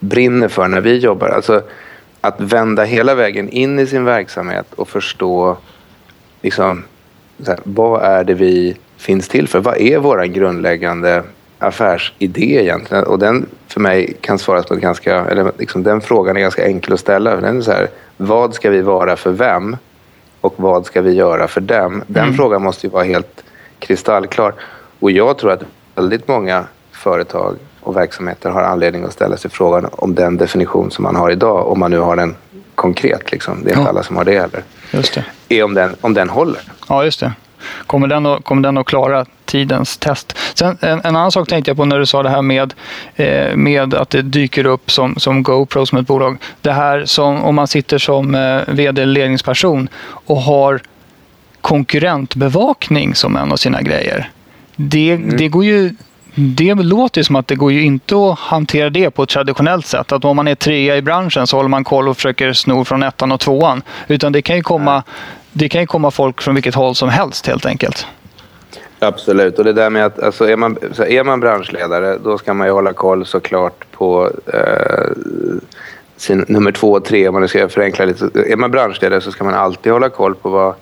brinner 0.00 0.48
för 0.48 0.68
när 0.68 0.80
vi 0.80 0.98
jobbar. 0.98 1.28
Alltså 1.28 1.62
att 2.20 2.40
vända 2.40 2.84
hela 2.84 3.14
vägen 3.14 3.48
in 3.48 3.78
i 3.78 3.86
sin 3.86 4.04
verksamhet 4.04 4.66
och 4.74 4.88
förstå 4.88 5.56
liksom, 6.42 6.82
här, 7.46 7.58
vad 7.64 8.02
är 8.02 8.24
det 8.24 8.34
vi 8.34 8.76
finns 8.96 9.28
till 9.28 9.48
för? 9.48 9.60
Vad 9.60 9.80
är 9.80 9.98
vår 9.98 10.24
grundläggande 10.24 11.22
affärsidé 11.58 12.62
egentligen? 12.62 13.04
Och 13.04 13.18
den 13.18 13.46
för 13.68 13.80
mig 13.80 14.16
kan 14.20 14.38
svaras 14.38 14.66
på 14.66 14.74
ett 14.74 14.80
ganska, 14.80 15.24
eller 15.24 15.52
liksom, 15.58 15.82
den 15.82 16.00
frågan 16.00 16.36
är 16.36 16.40
ganska 16.40 16.66
enkel 16.66 16.92
att 16.92 17.00
ställa. 17.00 17.36
Den 17.36 17.56
är 17.56 17.62
så 17.62 17.72
här, 17.72 17.88
vad 18.16 18.54
ska 18.54 18.70
vi 18.70 18.82
vara 18.82 19.16
för 19.16 19.32
vem? 19.32 19.76
Och 20.42 20.54
vad 20.56 20.86
ska 20.86 21.00
vi 21.02 21.12
göra 21.12 21.48
för 21.48 21.60
dem? 21.60 22.02
Den 22.06 22.22
mm. 22.22 22.36
frågan 22.36 22.62
måste 22.62 22.86
ju 22.86 22.90
vara 22.90 23.04
helt 23.04 23.44
kristallklar. 23.78 24.54
Och 25.00 25.10
jag 25.10 25.38
tror 25.38 25.52
att 25.52 25.62
väldigt 25.94 26.28
många 26.28 26.64
företag 26.92 27.56
och 27.80 27.96
verksamheter 27.96 28.50
har 28.50 28.62
anledning 28.62 29.04
att 29.04 29.12
ställa 29.12 29.36
sig 29.36 29.50
frågan 29.50 29.88
om 29.92 30.14
den 30.14 30.36
definition 30.36 30.90
som 30.90 31.02
man 31.02 31.16
har 31.16 31.30
idag, 31.30 31.68
om 31.68 31.78
man 31.78 31.90
nu 31.90 31.98
har 31.98 32.16
den 32.16 32.34
konkret. 32.74 33.32
Liksom. 33.32 33.64
Det 33.64 33.70
är 33.70 33.72
inte 33.72 33.82
ja. 33.82 33.88
alla 33.88 34.02
som 34.02 34.16
har 34.16 34.24
det 34.24 34.40
heller. 34.40 34.62
Just 34.90 35.14
det. 35.14 35.24
Är 35.48 35.62
om 35.62 35.74
den, 35.74 35.96
om 36.00 36.14
den 36.14 36.28
håller. 36.28 36.60
Ja, 36.88 37.04
just 37.04 37.20
det. 37.20 37.32
Kommer 37.86 38.06
den 38.06 38.26
att, 38.26 38.44
kommer 38.44 38.62
den 38.62 38.78
att 38.78 38.86
klara 38.86 39.26
tidens 39.52 39.96
test? 39.96 40.38
Sen, 40.54 40.78
en, 40.80 40.98
en 40.98 41.16
annan 41.16 41.32
sak 41.32 41.48
tänkte 41.48 41.70
jag 41.70 41.76
på 41.76 41.84
när 41.84 41.98
du 41.98 42.06
sa 42.06 42.22
det 42.22 42.30
här 42.30 42.42
med, 42.42 42.74
eh, 43.16 43.56
med 43.56 43.94
att 43.94 44.10
det 44.10 44.22
dyker 44.22 44.66
upp 44.66 44.90
som, 44.90 45.14
som 45.16 45.42
GoPro 45.42 45.86
som 45.86 45.98
ett 45.98 46.06
bolag. 46.06 46.38
Det 46.60 46.72
här 46.72 47.04
som 47.04 47.42
om 47.42 47.54
man 47.54 47.68
sitter 47.68 47.98
som 47.98 48.34
eh, 48.34 48.60
vd 48.66 49.02
eller 49.02 49.12
ledningsperson 49.12 49.88
och 50.26 50.36
har 50.36 50.80
konkurrentbevakning 51.60 53.14
som 53.14 53.36
en 53.36 53.52
av 53.52 53.56
sina 53.56 53.82
grejer. 53.82 54.30
Det, 54.76 55.12
mm. 55.12 55.36
det 55.36 55.48
går 55.48 55.64
ju 55.64 55.94
det 56.34 56.74
låter 56.74 57.22
som 57.22 57.36
att 57.36 57.46
det 57.46 57.54
går 57.54 57.72
ju 57.72 57.82
inte 57.82 58.16
att 58.16 58.38
hantera 58.38 58.90
det 58.90 59.10
på 59.10 59.22
ett 59.22 59.28
traditionellt 59.28 59.86
sätt. 59.86 60.12
Att 60.12 60.24
om 60.24 60.36
man 60.36 60.48
är 60.48 60.54
trea 60.54 60.96
i 60.96 61.02
branschen 61.02 61.46
så 61.46 61.56
håller 61.56 61.68
man 61.68 61.84
koll 61.84 62.08
och 62.08 62.16
försöker 62.16 62.52
sno 62.52 62.84
från 62.84 63.02
ettan 63.02 63.32
och 63.32 63.40
tvåan. 63.40 63.82
Utan 64.08 64.32
det 64.32 64.42
kan 64.42 64.56
ju 64.56 64.62
komma 64.62 65.02
det 65.52 65.68
kan 65.68 65.80
ju 65.80 65.86
komma 65.86 66.10
folk 66.10 66.42
från 66.42 66.54
vilket 66.54 66.74
håll 66.74 66.94
som 66.94 67.08
helst 67.08 67.46
helt 67.46 67.66
enkelt. 67.66 68.06
Absolut. 69.02 69.58
Och 69.58 69.64
det 69.64 69.72
där 69.72 69.90
med 69.90 70.06
att 70.06 70.22
alltså, 70.22 70.48
är, 70.48 70.56
man, 70.56 70.76
är 71.06 71.24
man 71.24 71.40
branschledare 71.40 72.18
då 72.24 72.38
ska 72.38 72.54
man 72.54 72.66
ju 72.66 72.72
hålla 72.72 72.92
koll 72.92 73.26
såklart 73.26 73.84
på 73.92 74.30
eh, 74.52 75.12
sin 76.16 76.44
nummer 76.48 76.72
två 76.72 76.92
och 76.92 77.04
tre 77.04 77.28
om 77.28 77.34
man 77.34 77.48
ska 77.48 77.68
förenkla 77.68 78.04
lite. 78.04 78.30
Är 78.34 78.56
man 78.56 78.70
branschledare 78.70 79.20
så 79.20 79.32
ska 79.32 79.44
man 79.44 79.54
alltid 79.54 79.92
hålla 79.92 80.08
koll 80.08 80.34
på 80.34 80.48
vad, 80.48 80.74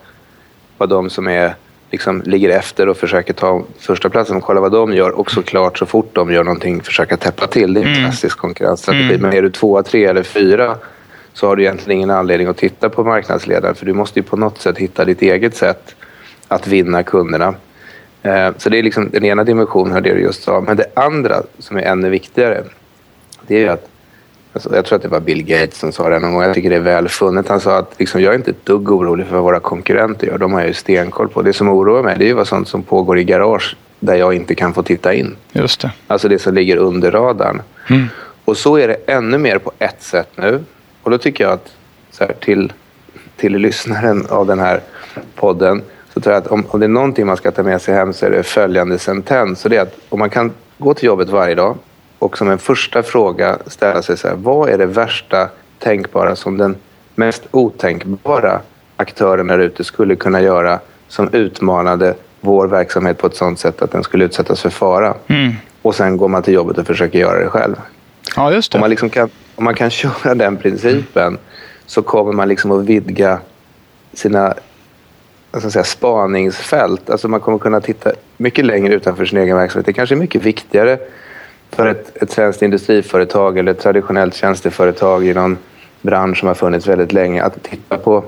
vad 0.78 0.88
de 0.88 1.10
som 1.10 1.28
är, 1.28 1.54
liksom, 1.90 2.22
ligger 2.24 2.50
efter 2.50 2.88
och 2.88 2.96
försöker 2.96 3.32
ta 3.32 3.62
första 3.78 4.08
platsen. 4.08 4.40
Kolla 4.40 4.60
vad 4.60 4.72
de 4.72 4.92
gör 4.92 5.10
och 5.10 5.30
såklart 5.30 5.78
så 5.78 5.86
fort 5.86 6.14
de 6.14 6.32
gör 6.32 6.44
någonting 6.44 6.82
försöka 6.82 7.16
täppa 7.16 7.46
till. 7.46 7.74
Det 7.74 7.80
är 7.80 7.84
en 7.84 7.88
mm. 7.88 8.02
klassisk 8.02 8.38
konkurrensstrategi. 8.38 9.14
Mm. 9.14 9.20
Men 9.20 9.32
är 9.32 9.42
du 9.42 9.50
två, 9.50 9.82
tre 9.82 10.04
eller 10.04 10.22
fyra 10.22 10.76
så 11.32 11.46
har 11.46 11.56
du 11.56 11.62
egentligen 11.62 11.98
ingen 11.98 12.10
anledning 12.10 12.48
att 12.48 12.56
titta 12.56 12.88
på 12.88 13.04
marknadsledaren 13.04 13.74
för 13.74 13.86
du 13.86 13.92
måste 13.92 14.18
ju 14.18 14.22
på 14.22 14.36
något 14.36 14.60
sätt 14.60 14.78
hitta 14.78 15.04
ditt 15.04 15.22
eget 15.22 15.56
sätt 15.56 15.94
att 16.48 16.66
vinna 16.66 17.02
kunderna. 17.02 17.54
Eh, 18.22 18.50
så 18.58 18.68
det 18.68 18.78
är 18.78 18.82
liksom 18.82 19.10
den 19.10 19.24
ena 19.24 19.44
dimensionen 19.44 19.96
av 19.96 20.02
det 20.02 20.14
du 20.14 20.20
just 20.20 20.42
sa. 20.42 20.60
Men 20.60 20.76
det 20.76 20.86
andra 20.94 21.42
som 21.58 21.76
är 21.76 21.82
ännu 21.82 22.10
viktigare 22.10 22.64
det 23.46 23.64
är 23.64 23.70
att 23.70 23.90
Alltså, 24.52 24.76
jag 24.76 24.84
tror 24.84 24.96
att 24.96 25.02
det 25.02 25.08
var 25.08 25.20
Bill 25.20 25.42
Gates 25.42 25.78
som 25.78 25.92
sa 25.92 26.08
det 26.08 26.18
någon 26.18 26.32
gång. 26.32 26.42
Jag 26.42 26.54
tycker 26.54 26.70
det 26.70 26.76
är 26.76 26.80
väl 26.80 27.08
funnet. 27.08 27.48
Han 27.48 27.60
sa 27.60 27.78
att 27.78 27.94
liksom, 27.98 28.22
jag 28.22 28.32
är 28.32 28.38
inte 28.38 28.50
ett 28.50 28.66
dugg 28.66 28.90
orolig 28.90 29.26
för 29.26 29.34
vad 29.34 29.44
våra 29.44 29.60
konkurrenter 29.60 30.26
gör. 30.26 30.38
De 30.38 30.52
har 30.52 30.60
jag 30.60 30.68
ju 30.68 30.74
stenkoll 30.74 31.28
på. 31.28 31.42
Det 31.42 31.52
som 31.52 31.68
oroar 31.68 32.02
mig 32.02 32.16
det 32.18 32.24
är 32.24 32.26
ju 32.26 32.32
vad 32.34 32.48
sånt 32.48 32.68
som 32.68 32.82
pågår 32.82 33.18
i 33.18 33.24
garage 33.24 33.76
där 34.00 34.14
jag 34.14 34.34
inte 34.34 34.54
kan 34.54 34.74
få 34.74 34.82
titta 34.82 35.14
in. 35.14 35.36
Just 35.52 35.80
det. 35.80 35.92
Alltså 36.06 36.28
det 36.28 36.38
som 36.38 36.54
ligger 36.54 36.76
under 36.76 37.10
radarn. 37.10 37.62
Mm. 37.90 38.06
Och 38.44 38.56
så 38.56 38.76
är 38.76 38.88
det 38.88 38.96
ännu 39.06 39.38
mer 39.38 39.58
på 39.58 39.72
ett 39.78 40.02
sätt 40.02 40.28
nu. 40.36 40.64
Och 41.02 41.10
då 41.10 41.18
tycker 41.18 41.44
jag 41.44 41.52
att 41.52 41.72
så 42.10 42.24
här, 42.24 42.32
till, 42.40 42.72
till 43.36 43.52
lyssnaren 43.52 44.26
av 44.28 44.46
den 44.46 44.58
här 44.58 44.80
podden 45.34 45.82
så 46.14 46.20
tror 46.20 46.34
jag 46.34 46.42
att 46.42 46.46
om, 46.46 46.66
om 46.68 46.80
det 46.80 46.86
är 46.86 46.88
någonting 46.88 47.26
man 47.26 47.36
ska 47.36 47.50
ta 47.50 47.62
med 47.62 47.82
sig 47.82 47.94
hem 47.94 48.12
så 48.12 48.26
är 48.26 48.30
det 48.30 48.42
följande 48.42 48.98
sentens. 48.98 49.64
Och 49.64 49.70
det 49.70 49.76
är 49.76 49.82
att 49.82 49.96
om 50.08 50.18
man 50.18 50.30
kan 50.30 50.52
gå 50.78 50.94
till 50.94 51.06
jobbet 51.06 51.28
varje 51.28 51.54
dag 51.54 51.76
och 52.18 52.38
som 52.38 52.50
en 52.50 52.58
första 52.58 53.02
fråga 53.02 53.58
ställa 53.66 54.02
sig 54.02 54.16
så 54.16 54.28
här, 54.28 54.34
vad 54.34 54.68
är 54.68 54.78
det 54.78 54.86
värsta 54.86 55.48
tänkbara 55.78 56.36
som 56.36 56.58
den 56.58 56.76
mest 57.14 57.42
otänkbara 57.50 58.60
aktören 58.96 59.46
där 59.46 59.58
ute 59.58 59.84
skulle 59.84 60.16
kunna 60.16 60.40
göra 60.40 60.80
som 61.08 61.28
utmanade 61.32 62.14
vår 62.40 62.66
verksamhet 62.66 63.18
på 63.18 63.26
ett 63.26 63.36
sådant 63.36 63.58
sätt 63.58 63.82
att 63.82 63.90
den 63.90 64.04
skulle 64.04 64.24
utsättas 64.24 64.62
för 64.62 64.70
fara. 64.70 65.14
Mm. 65.26 65.52
Och 65.82 65.94
sen 65.94 66.16
går 66.16 66.28
man 66.28 66.42
till 66.42 66.54
jobbet 66.54 66.78
och 66.78 66.86
försöker 66.86 67.18
göra 67.18 67.38
det 67.38 67.48
själv. 67.48 67.76
Ja, 68.36 68.52
just 68.52 68.72
det. 68.72 68.78
Om 68.78 68.80
man, 68.80 68.90
liksom 68.90 69.10
kan, 69.10 69.30
om 69.54 69.64
man 69.64 69.74
kan 69.74 69.90
köra 70.00 70.34
den 70.34 70.56
principen 70.56 71.38
så 71.86 72.02
kommer 72.02 72.32
man 72.32 72.48
liksom 72.48 72.72
att 72.72 72.84
vidga 72.84 73.38
sina 74.12 74.54
alltså 75.50 75.70
säga, 75.70 75.84
spaningsfält. 75.84 77.10
Alltså 77.10 77.28
man 77.28 77.40
kommer 77.40 77.58
kunna 77.58 77.80
titta 77.80 78.12
mycket 78.36 78.64
längre 78.64 78.94
utanför 78.94 79.24
sin 79.24 79.38
egen 79.38 79.56
verksamhet. 79.56 79.86
Det 79.86 79.92
kanske 79.92 80.14
är 80.14 80.16
mycket 80.16 80.42
viktigare 80.42 80.98
för 81.70 81.86
ett, 81.86 82.22
ett 82.22 82.30
svenskt 82.30 82.62
industriföretag 82.62 83.58
eller 83.58 83.72
ett 83.72 83.80
traditionellt 83.80 84.34
tjänsteföretag 84.34 85.26
i 85.26 85.34
någon 85.34 85.58
bransch 86.02 86.38
som 86.38 86.48
har 86.48 86.54
funnits 86.54 86.86
väldigt 86.86 87.12
länge 87.12 87.42
att 87.42 87.62
titta 87.62 87.98
på, 87.98 88.24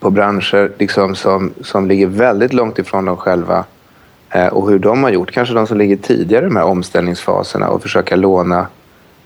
på 0.00 0.10
branscher 0.10 0.72
liksom 0.78 1.14
som, 1.14 1.52
som 1.60 1.88
ligger 1.88 2.06
väldigt 2.06 2.52
långt 2.52 2.78
ifrån 2.78 3.04
dem 3.04 3.16
själva 3.16 3.64
eh, 4.30 4.46
och 4.46 4.70
hur 4.70 4.78
de 4.78 5.02
har 5.02 5.10
gjort. 5.10 5.32
Kanske 5.32 5.54
de 5.54 5.66
som 5.66 5.78
ligger 5.78 5.96
tidigare 5.96 6.46
i 6.46 6.48
de 6.48 6.56
här 6.56 6.64
omställningsfaserna 6.64 7.68
och 7.68 7.82
försöka 7.82 8.16
låna, 8.16 8.66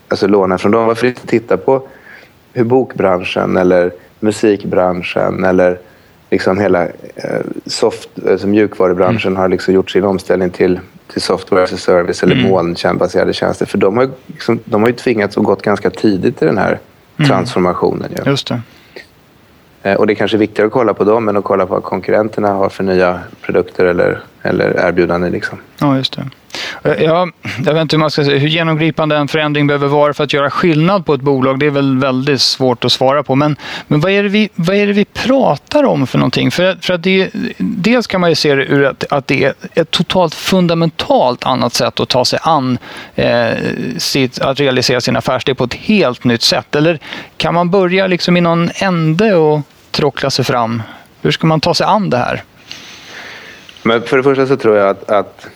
alltså 0.09 0.27
låna 0.27 0.59
från 0.59 0.73
dem. 0.73 0.87
Varför 0.87 1.07
inte 1.07 1.27
titta 1.27 1.57
på 1.57 1.89
hur 2.53 2.65
bokbranschen 2.65 3.57
eller 3.57 3.93
musikbranschen 4.21 5.45
eller 5.45 5.79
liksom 6.31 6.59
hela 6.59 6.85
eh, 6.85 7.41
soft, 7.67 8.09
alltså 8.29 8.47
mjukvarubranschen 8.47 9.33
mm. 9.33 9.41
har 9.41 9.49
liksom 9.49 9.75
gjort 9.75 9.91
sin 9.91 10.05
omställning 10.05 10.51
till, 10.51 10.81
till 11.13 11.23
software 11.23 11.65
as 11.65 11.73
a 11.73 11.77
service 11.77 12.23
eller 12.23 12.37
mm. 12.37 12.49
molnbaserade 12.49 13.33
tjänster. 13.33 13.67
För 13.67 13.79
de 13.79 13.97
har, 13.97 14.11
liksom, 14.27 14.61
de 14.65 14.83
har 14.83 14.89
ju 14.89 14.95
tvingats 14.95 15.37
och 15.37 15.45
gått 15.45 15.63
ganska 15.63 15.91
tidigt 15.91 16.43
i 16.43 16.45
den 16.45 16.59
här 16.59 16.79
mm. 17.17 17.29
transformationen. 17.29 18.11
Ja. 18.17 18.23
Just 18.27 18.49
det. 18.49 18.61
Eh, 19.83 19.95
och 19.95 20.07
det 20.07 20.13
är 20.13 20.15
kanske 20.15 20.37
viktigare 20.37 20.67
att 20.67 20.73
kolla 20.73 20.95
på 20.95 21.05
dem 21.05 21.29
än 21.29 21.37
att 21.37 21.45
kolla 21.45 21.67
på 21.67 21.75
vad 21.75 21.83
konkurrenterna 21.83 22.49
har 22.49 22.69
för 22.69 22.85
nya 22.85 23.21
produkter 23.43 23.85
eller, 23.85 24.23
eller 24.43 24.89
erbjudanden. 24.89 25.33
Liksom. 25.33 25.59
Ja, 25.79 25.97
just 25.97 26.13
det. 26.13 26.31
Eh, 26.83 27.03
ja, 27.03 27.29
jag 27.65 27.75
vet 27.75 27.83
inte 27.83 27.97
hur 27.97 28.01
man 28.01 28.11
ska 28.11 28.25
säga, 28.25 28.39
hur 28.39 28.49
genomgripande 28.49 29.17
en 29.17 29.29
förändring 29.29 29.67
behöver 29.67 29.87
vara 29.87 30.15
för 30.15 30.25
att 30.25 30.33
göra 30.33 30.51
skillnad 30.51 31.07
på 31.07 31.15
ett 31.15 31.21
bolag. 31.21 31.59
Det 31.59 31.67
är 31.67 31.71
väl 31.71 31.99
väldigt 31.99 32.41
svårt 32.41 32.85
att 32.85 32.93
svara 32.93 33.23
på. 33.23 33.35
Men, 33.35 33.57
men 33.87 34.01
vad, 34.01 34.13
är 34.13 34.23
det 34.23 34.29
vi, 34.29 34.49
vad 34.55 34.77
är 34.77 34.87
det 34.87 34.93
vi 34.93 35.05
pratar 35.05 35.85
om 35.85 36.07
för 36.07 36.19
någonting? 36.19 36.51
För, 36.51 36.79
för 36.81 36.95
att 36.95 37.03
det, 37.03 37.31
dels 37.59 38.07
kan 38.07 38.21
man 38.21 38.31
ju 38.31 38.37
se 38.37 38.55
det 38.55 38.65
ur 38.65 38.85
att, 38.85 39.05
att 39.13 39.27
det 39.27 39.45
är 39.45 39.55
ett 39.75 39.91
totalt 39.91 40.35
fundamentalt 40.35 41.45
annat 41.45 41.75
sätt 41.75 42.01
att 42.01 42.09
ta 42.09 42.25
sig 42.25 42.39
an 42.43 42.79
eh, 43.15 43.51
sitt, 43.97 44.39
att 44.39 44.61
realisera 44.61 45.01
sin 45.01 45.17
affärsidé 45.17 45.55
på 45.55 45.65
ett 45.65 45.75
helt 45.75 46.25
nytt 46.25 46.43
sätt. 46.43 46.75
Eller 46.75 46.99
kan 47.37 47.55
man 47.55 47.71
börja 47.71 48.07
liksom 48.07 48.37
i 48.37 48.41
någon 48.41 48.71
ände 48.75 49.35
och 49.35 49.61
tråckla 49.91 50.31
sig 50.31 50.45
fram? 50.45 50.83
Hur 51.23 51.31
ska 51.31 51.47
man 51.47 51.61
ta 51.61 51.75
sig 51.75 51.87
an 51.87 52.11
det 52.11 52.17
här? 52.17 52.43
Men 53.83 54.03
för 54.03 54.17
det 54.17 54.23
första 54.23 54.47
så 54.47 54.57
tror 54.57 54.77
jag 54.77 54.89
att, 54.89 55.11
att 55.11 55.47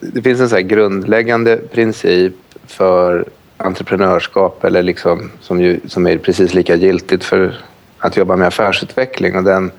det 0.00 0.22
finns 0.22 0.40
en 0.40 0.48
så 0.48 0.58
grundläggande 0.58 1.56
princip 1.56 2.34
för 2.66 3.24
entreprenörskap 3.56 4.64
eller 4.64 4.82
liksom, 4.82 5.30
som, 5.40 5.60
ju, 5.60 5.80
som 5.86 6.06
är 6.06 6.18
precis 6.18 6.54
lika 6.54 6.74
giltigt 6.74 7.24
för 7.24 7.58
att 7.98 8.16
jobba 8.16 8.36
med 8.36 8.48
affärsutveckling. 8.48 9.36
Och 9.36 9.44
den 9.44 9.70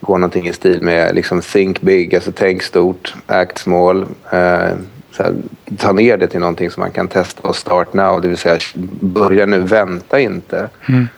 går 0.00 0.18
någonting 0.18 0.48
i 0.48 0.52
stil 0.52 0.82
med 0.82 1.14
liksom 1.14 1.40
think 1.40 1.80
big, 1.80 2.14
alltså 2.14 2.32
tänk 2.32 2.62
stort, 2.62 3.14
act 3.26 3.58
small. 3.58 4.06
Eh, 4.30 4.70
här, 5.18 5.34
ta 5.78 5.92
ner 5.92 6.16
det 6.16 6.26
till 6.26 6.40
någonting 6.40 6.70
som 6.70 6.80
man 6.80 6.90
kan 6.90 7.08
testa 7.08 7.48
och 7.48 7.56
start 7.56 7.94
now, 7.94 8.20
det 8.20 8.28
vill 8.28 8.36
säga 8.36 8.58
börja 9.00 9.46
nu, 9.46 9.58
vänta 9.58 10.20
inte. 10.20 10.68
Mm. 10.88 11.08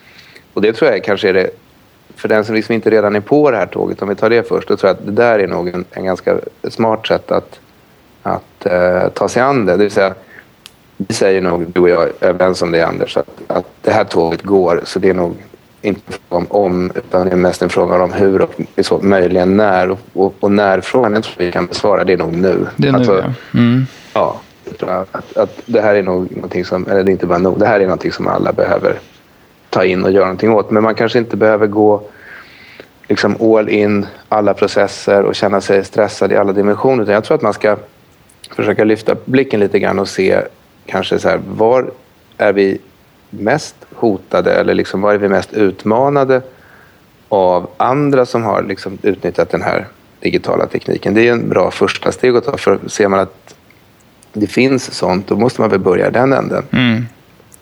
Och 0.54 0.62
det 0.62 0.72
tror 0.72 0.90
jag 0.90 1.04
kanske 1.04 1.28
är 1.28 1.34
det, 1.34 1.50
för 2.18 2.28
den 2.28 2.44
som 2.44 2.54
liksom 2.54 2.74
inte 2.74 2.90
redan 2.90 3.16
är 3.16 3.20
på 3.20 3.50
det 3.50 3.56
här 3.56 3.66
tåget, 3.66 4.02
om 4.02 4.08
vi 4.08 4.14
tar 4.14 4.30
det 4.30 4.48
först, 4.48 4.68
då 4.68 4.76
tror 4.76 4.88
jag 4.88 4.96
att 4.96 5.06
det 5.06 5.12
där 5.12 5.38
är 5.38 5.46
nog 5.46 5.68
en, 5.68 5.84
en 5.90 6.04
ganska 6.04 6.38
smart 6.68 7.06
sätt 7.06 7.30
att 7.30 7.60
att 8.22 8.66
eh, 8.66 9.08
ta 9.08 9.28
sig 9.28 9.42
an 9.42 9.66
det. 9.66 9.72
Det 9.72 9.78
vill 9.78 9.90
säga, 9.90 10.14
vi 10.96 11.14
säger 11.14 11.40
nog, 11.40 11.66
du 11.72 11.80
och 11.80 11.88
jag 11.88 12.08
överens 12.20 12.62
om 12.62 12.70
det 12.72 12.82
Anders, 12.82 13.16
att, 13.16 13.28
att 13.46 13.66
det 13.82 13.90
här 13.90 14.04
tåget 14.04 14.42
går. 14.42 14.80
Så 14.84 14.98
det 14.98 15.08
är 15.10 15.14
nog 15.14 15.36
inte 15.82 16.00
en 16.06 16.18
fråga 16.28 16.38
om 16.38 16.46
om, 16.50 16.90
utan 16.94 17.26
det 17.26 17.32
är 17.32 17.36
mest 17.36 17.62
en 17.62 17.68
fråga 17.68 18.02
om 18.02 18.12
hur 18.12 18.42
och 18.42 18.54
så, 18.82 18.98
möjligen 18.98 19.56
när. 19.56 19.90
Och, 19.90 19.98
och, 20.12 20.34
och 20.40 20.50
när-frågan 20.50 21.12
jag 21.12 21.24
tror 21.24 21.34
vi 21.38 21.52
kan 21.52 21.66
besvara, 21.66 22.04
det 22.04 22.12
är 22.12 22.16
nog 22.16 22.32
nu. 22.32 22.66
Det 22.76 22.88
är 22.88 22.92
nu, 22.92 22.98
alltså, 22.98 23.18
ja. 23.18 23.58
Mm. 23.58 23.86
ja 24.14 24.40
att, 25.12 25.36
att 25.36 25.62
det 25.66 25.80
här 25.80 25.94
är 25.94 26.02
nog 26.02 26.36
någonting 26.36 26.64
som, 26.64 26.86
eller 26.86 27.02
det 27.02 27.10
är 27.10 27.12
inte 27.12 27.26
bara 27.26 27.38
nog, 27.38 27.58
det 27.58 27.66
här 27.66 27.80
är 27.80 27.84
någonting 27.84 28.12
som 28.12 28.26
alla 28.26 28.52
behöver 28.52 28.98
ta 29.70 29.84
in 29.84 30.04
och 30.04 30.10
göra 30.10 30.24
någonting 30.24 30.52
åt. 30.52 30.70
Men 30.70 30.82
man 30.82 30.94
kanske 30.94 31.18
inte 31.18 31.36
behöver 31.36 31.66
gå 31.66 32.02
liksom 33.08 33.36
all 33.42 33.68
in, 33.68 34.06
alla 34.28 34.54
processer 34.54 35.22
och 35.22 35.34
känna 35.34 35.60
sig 35.60 35.84
stressad 35.84 36.32
i 36.32 36.36
alla 36.36 36.52
dimensioner. 36.52 37.02
Utan 37.02 37.14
jag 37.14 37.24
tror 37.24 37.34
att 37.34 37.42
man 37.42 37.54
ska 37.54 37.76
försöka 38.56 38.84
lyfta 38.84 39.16
blicken 39.24 39.60
lite 39.60 39.78
grann 39.78 39.98
och 39.98 40.08
se 40.08 40.42
kanske 40.86 41.18
så 41.18 41.28
här, 41.28 41.40
var 41.48 41.90
är 42.38 42.52
vi 42.52 42.78
mest 43.30 43.76
hotade 43.94 44.52
eller 44.52 44.74
liksom, 44.74 45.00
var 45.00 45.14
är 45.14 45.18
vi 45.18 45.28
mest 45.28 45.52
utmanade 45.52 46.42
av 47.28 47.70
andra 47.76 48.26
som 48.26 48.42
har 48.42 48.62
liksom 48.62 48.98
utnyttjat 49.02 49.50
den 49.50 49.62
här 49.62 49.86
digitala 50.20 50.66
tekniken. 50.66 51.14
Det 51.14 51.28
är 51.28 51.32
en 51.32 51.48
bra 51.48 51.70
första 51.70 52.12
steg 52.12 52.36
att 52.36 52.44
ta 52.44 52.56
för 52.56 52.78
ser 52.86 53.08
man 53.08 53.20
att 53.20 53.54
det 54.32 54.46
finns 54.46 54.94
sånt, 54.94 55.26
då 55.26 55.36
måste 55.36 55.60
man 55.60 55.70
väl 55.70 55.80
börja 55.80 56.08
i 56.08 56.10
den 56.10 56.32
änden. 56.32 56.64
Mm. 56.70 57.04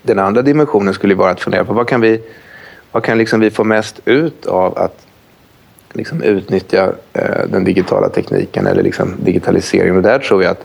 Den 0.07 0.19
andra 0.19 0.43
dimensionen 0.43 0.95
skulle 0.95 1.15
vara 1.15 1.31
att 1.31 1.41
fundera 1.41 1.65
på 1.65 1.73
vad 1.73 1.89
kan 1.89 2.01
vi, 2.01 2.23
vad 2.93 3.05
kan 3.05 3.19
liksom 3.19 3.41
vi 3.41 3.51
få 3.51 3.65
mest 3.65 4.01
ut 4.05 4.47
av 4.47 4.79
att 4.79 5.07
liksom 5.93 6.23
utnyttja 6.23 6.93
eh, 7.13 7.47
den 7.49 7.65
digitala 7.65 8.09
tekniken 8.09 8.67
eller 8.67 8.83
liksom 8.83 9.15
digitaliseringen. 9.25 9.97
Och 9.97 10.03
där 10.03 10.19
tror 10.19 10.43
jag 10.43 10.51
att 10.51 10.65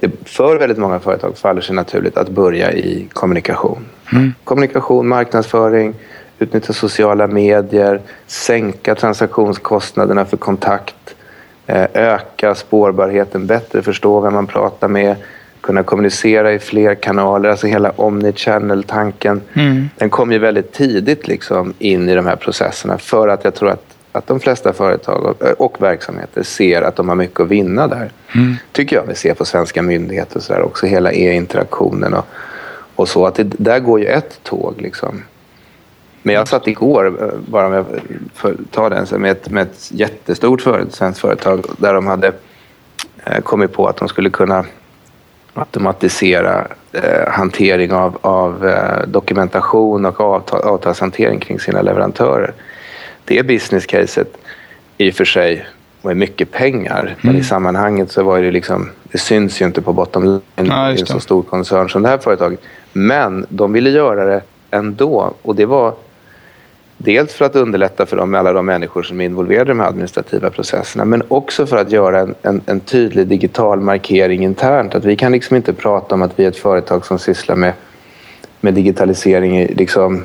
det 0.00 0.10
för 0.24 0.56
väldigt 0.56 0.78
många 0.78 1.00
företag 1.00 1.38
faller 1.38 1.60
sig 1.60 1.74
naturligt 1.74 2.16
att 2.16 2.28
börja 2.28 2.72
i 2.72 3.08
kommunikation. 3.12 3.84
Mm. 4.12 4.34
Kommunikation, 4.44 5.08
marknadsföring, 5.08 5.94
utnyttja 6.38 6.72
sociala 6.72 7.26
medier, 7.26 8.00
sänka 8.26 8.94
transaktionskostnaderna 8.94 10.24
för 10.24 10.36
kontakt, 10.36 11.14
eh, 11.66 11.86
öka 11.94 12.54
spårbarheten, 12.54 13.46
bättre 13.46 13.82
förstå 13.82 14.20
vem 14.20 14.34
man 14.34 14.46
pratar 14.46 14.88
med, 14.88 15.16
kunna 15.62 15.82
kommunicera 15.82 16.52
i 16.52 16.58
fler 16.58 16.94
kanaler. 16.94 17.48
Alltså 17.48 17.66
hela 17.66 17.90
omnichannel-tanken. 17.90 19.40
Mm. 19.54 19.88
Den 19.96 20.10
kom 20.10 20.32
ju 20.32 20.38
väldigt 20.38 20.72
tidigt 20.72 21.28
liksom 21.28 21.74
in 21.78 22.08
i 22.08 22.14
de 22.14 22.26
här 22.26 22.36
processerna 22.36 22.98
för 22.98 23.28
att 23.28 23.44
jag 23.44 23.54
tror 23.54 23.70
att 23.70 23.92
att 24.12 24.26
de 24.26 24.40
flesta 24.40 24.72
företag 24.72 25.24
och, 25.24 25.42
och 25.60 25.82
verksamheter 25.82 26.42
ser 26.42 26.82
att 26.82 26.96
de 26.96 27.08
har 27.08 27.16
mycket 27.16 27.40
att 27.40 27.48
vinna 27.48 27.86
där. 27.86 28.12
Mm. 28.34 28.56
tycker 28.72 28.96
jag 28.96 29.06
vi 29.06 29.14
ser 29.14 29.34
på 29.34 29.44
svenska 29.44 29.82
myndigheter 29.82 30.36
och 30.36 30.42
så 30.42 30.52
där 30.52 30.62
också. 30.62 30.86
Hela 30.86 31.12
e-interaktionen 31.12 32.14
och, 32.14 32.26
och 32.94 33.08
så. 33.08 33.26
Att 33.26 33.34
det, 33.34 33.44
där 33.44 33.78
går 33.78 34.00
ju 34.00 34.06
ett 34.06 34.40
tåg 34.42 34.74
liksom. 34.80 35.22
Men 36.22 36.34
jag 36.34 36.48
satt 36.48 36.66
igår, 36.66 37.22
eh, 37.22 37.28
bara 37.50 37.68
med, 37.68 37.84
för, 38.34 38.56
ta 38.70 38.88
den, 38.88 39.06
med 39.20 39.30
ett, 39.30 39.50
med 39.50 39.62
ett 39.62 39.90
jättestort 39.92 40.60
företag, 40.60 40.92
svenskt 40.92 41.20
företag 41.20 41.64
där 41.78 41.94
de 41.94 42.06
hade 42.06 42.32
eh, 43.24 43.40
kommit 43.40 43.72
på 43.72 43.86
att 43.86 43.96
de 43.96 44.08
skulle 44.08 44.30
kunna 44.30 44.64
automatisera 45.54 46.66
eh, 46.92 47.28
hantering 47.28 47.92
av, 47.92 48.18
av 48.20 48.68
eh, 48.68 49.06
dokumentation 49.06 50.06
och 50.06 50.20
avtal, 50.20 50.60
avtalshantering 50.60 51.40
kring 51.40 51.60
sina 51.60 51.82
leverantörer 51.82 52.54
det 53.24 53.42
business-caset 53.42 54.36
i 54.98 55.10
och 55.10 55.14
för 55.14 55.24
sig 55.24 55.66
var 56.02 56.14
mycket 56.14 56.50
pengar. 56.50 57.00
Mm. 57.00 57.14
Men 57.20 57.30
i 57.30 57.34
mm. 57.34 57.44
sammanhanget 57.44 58.12
så 58.12 58.22
var 58.22 58.42
det 58.42 58.50
liksom, 58.50 58.90
det 59.02 59.18
syns 59.18 59.60
ju 59.60 59.66
inte 59.66 59.82
på 59.82 59.92
bottom 59.92 60.24
line 60.24 60.42
i 60.96 61.00
en 61.00 61.06
så 61.06 61.20
stor 61.20 61.42
koncern 61.42 61.88
som 61.88 62.02
det 62.02 62.08
här 62.08 62.18
företaget. 62.18 62.60
Men 62.92 63.46
de 63.48 63.72
ville 63.72 63.90
göra 63.90 64.24
det 64.24 64.42
ändå. 64.70 65.34
Och 65.42 65.56
det 65.56 65.66
var 65.66 65.94
dels 67.04 67.32
för 67.32 67.44
att 67.44 67.56
underlätta 67.56 68.06
för 68.06 68.16
dem, 68.16 68.34
alla 68.34 68.52
de 68.52 68.66
människor 68.66 69.02
som 69.02 69.20
är 69.20 69.24
involverade 69.24 69.70
i 69.70 69.74
de 69.74 69.80
här 69.80 69.88
administrativa 69.88 70.50
processerna, 70.50 71.04
men 71.04 71.22
också 71.28 71.66
för 71.66 71.76
att 71.76 71.90
göra 71.90 72.20
en, 72.20 72.34
en, 72.42 72.60
en, 72.66 72.80
tydlig 72.80 73.26
digital 73.26 73.80
markering 73.80 74.44
internt. 74.44 74.94
Att 74.94 75.04
vi 75.04 75.16
kan 75.16 75.32
liksom 75.32 75.56
inte 75.56 75.72
prata 75.72 76.14
om 76.14 76.22
att 76.22 76.38
vi 76.38 76.44
är 76.44 76.48
ett 76.48 76.56
företag 76.56 77.06
som 77.06 77.18
sysslar 77.18 77.56
med, 77.56 77.72
med 78.60 78.74
digitalisering 78.74 79.66
liksom, 79.66 80.24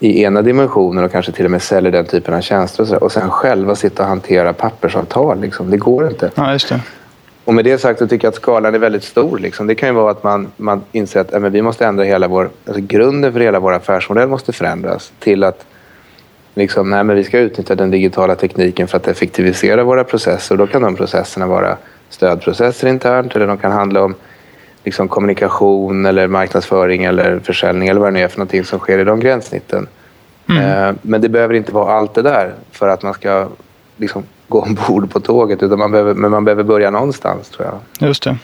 i 0.00 0.22
ena 0.22 0.42
dimensionen 0.42 1.04
och 1.04 1.12
kanske 1.12 1.32
till 1.32 1.44
och 1.44 1.50
med 1.50 1.62
säljer 1.62 1.92
den 1.92 2.04
typen 2.04 2.34
av 2.34 2.40
tjänster 2.40 2.82
och, 2.82 2.88
så 2.88 2.96
och 2.96 3.12
sen 3.12 3.30
själva 3.30 3.74
sitta 3.74 4.02
och 4.02 4.08
hantera 4.08 4.52
pappersavtal. 4.52 5.40
Liksom. 5.40 5.70
Det 5.70 5.76
går 5.76 6.08
inte. 6.08 6.30
Ja, 6.34 6.52
just 6.52 6.68
det. 6.68 6.80
Och 7.44 7.54
med 7.54 7.64
det 7.64 7.78
sagt 7.78 7.98
så 7.98 8.06
tycker 8.06 8.26
jag 8.26 8.32
att 8.32 8.36
skalan 8.36 8.74
är 8.74 8.78
väldigt 8.78 9.04
stor. 9.04 9.38
Liksom. 9.38 9.66
Det 9.66 9.74
kan 9.74 9.88
ju 9.88 9.94
vara 9.94 10.10
att 10.10 10.22
man, 10.22 10.52
man 10.56 10.82
inser 10.92 11.20
att 11.20 11.32
äh, 11.32 11.40
vi 11.40 11.62
måste 11.62 11.86
ändra 11.86 12.04
hela 12.04 12.28
vår... 12.28 12.50
Alltså 12.66 12.82
grunden 12.82 13.32
för 13.32 13.40
hela 13.40 13.60
vår 13.60 13.72
affärsmodell 13.72 14.28
måste 14.28 14.52
förändras 14.52 15.12
till 15.18 15.44
att 15.44 15.64
liksom, 16.58 16.90
nej, 16.90 17.04
men 17.04 17.16
vi 17.16 17.24
ska 17.24 17.38
utnyttja 17.38 17.74
den 17.74 17.90
digitala 17.90 18.34
tekniken 18.34 18.88
för 18.88 18.96
att 18.96 19.08
effektivisera 19.08 19.84
våra 19.84 20.04
processer. 20.04 20.54
Och 20.54 20.58
då 20.58 20.66
kan 20.66 20.82
de 20.82 20.96
processerna 20.96 21.46
vara 21.46 21.76
stödprocesser 22.08 22.88
internt 22.88 23.36
eller 23.36 23.46
de 23.46 23.58
kan 23.58 23.72
handla 23.72 24.04
om 24.04 24.14
liksom 24.84 25.08
kommunikation 25.08 26.06
eller 26.06 26.26
marknadsföring 26.26 27.04
eller 27.04 27.38
försäljning 27.38 27.88
eller 27.88 28.00
vad 28.00 28.08
det 28.08 28.18
nu 28.18 28.24
är 28.24 28.28
för 28.28 28.38
någonting 28.38 28.64
som 28.64 28.78
sker 28.78 28.98
i 28.98 29.04
de 29.04 29.20
gränssnitten. 29.20 29.86
Mm. 30.48 30.62
Eh, 30.62 30.94
men 31.02 31.20
det 31.20 31.28
behöver 31.28 31.54
inte 31.54 31.72
vara 31.72 31.92
allt 31.92 32.14
det 32.14 32.22
där 32.22 32.54
för 32.72 32.88
att 32.88 33.02
man 33.02 33.14
ska 33.14 33.48
liksom 33.96 34.22
gå 34.48 34.60
ombord 34.62 35.10
på 35.10 35.20
tåget. 35.20 35.62
Utan 35.62 35.78
man 35.78 35.90
behöver, 35.90 36.14
men 36.14 36.30
man 36.30 36.44
behöver 36.44 36.62
börja 36.62 36.90
någonstans 36.90 37.48
tror 37.48 37.68
jag. 37.68 38.08
Just 38.08 38.22
det. 38.22 38.36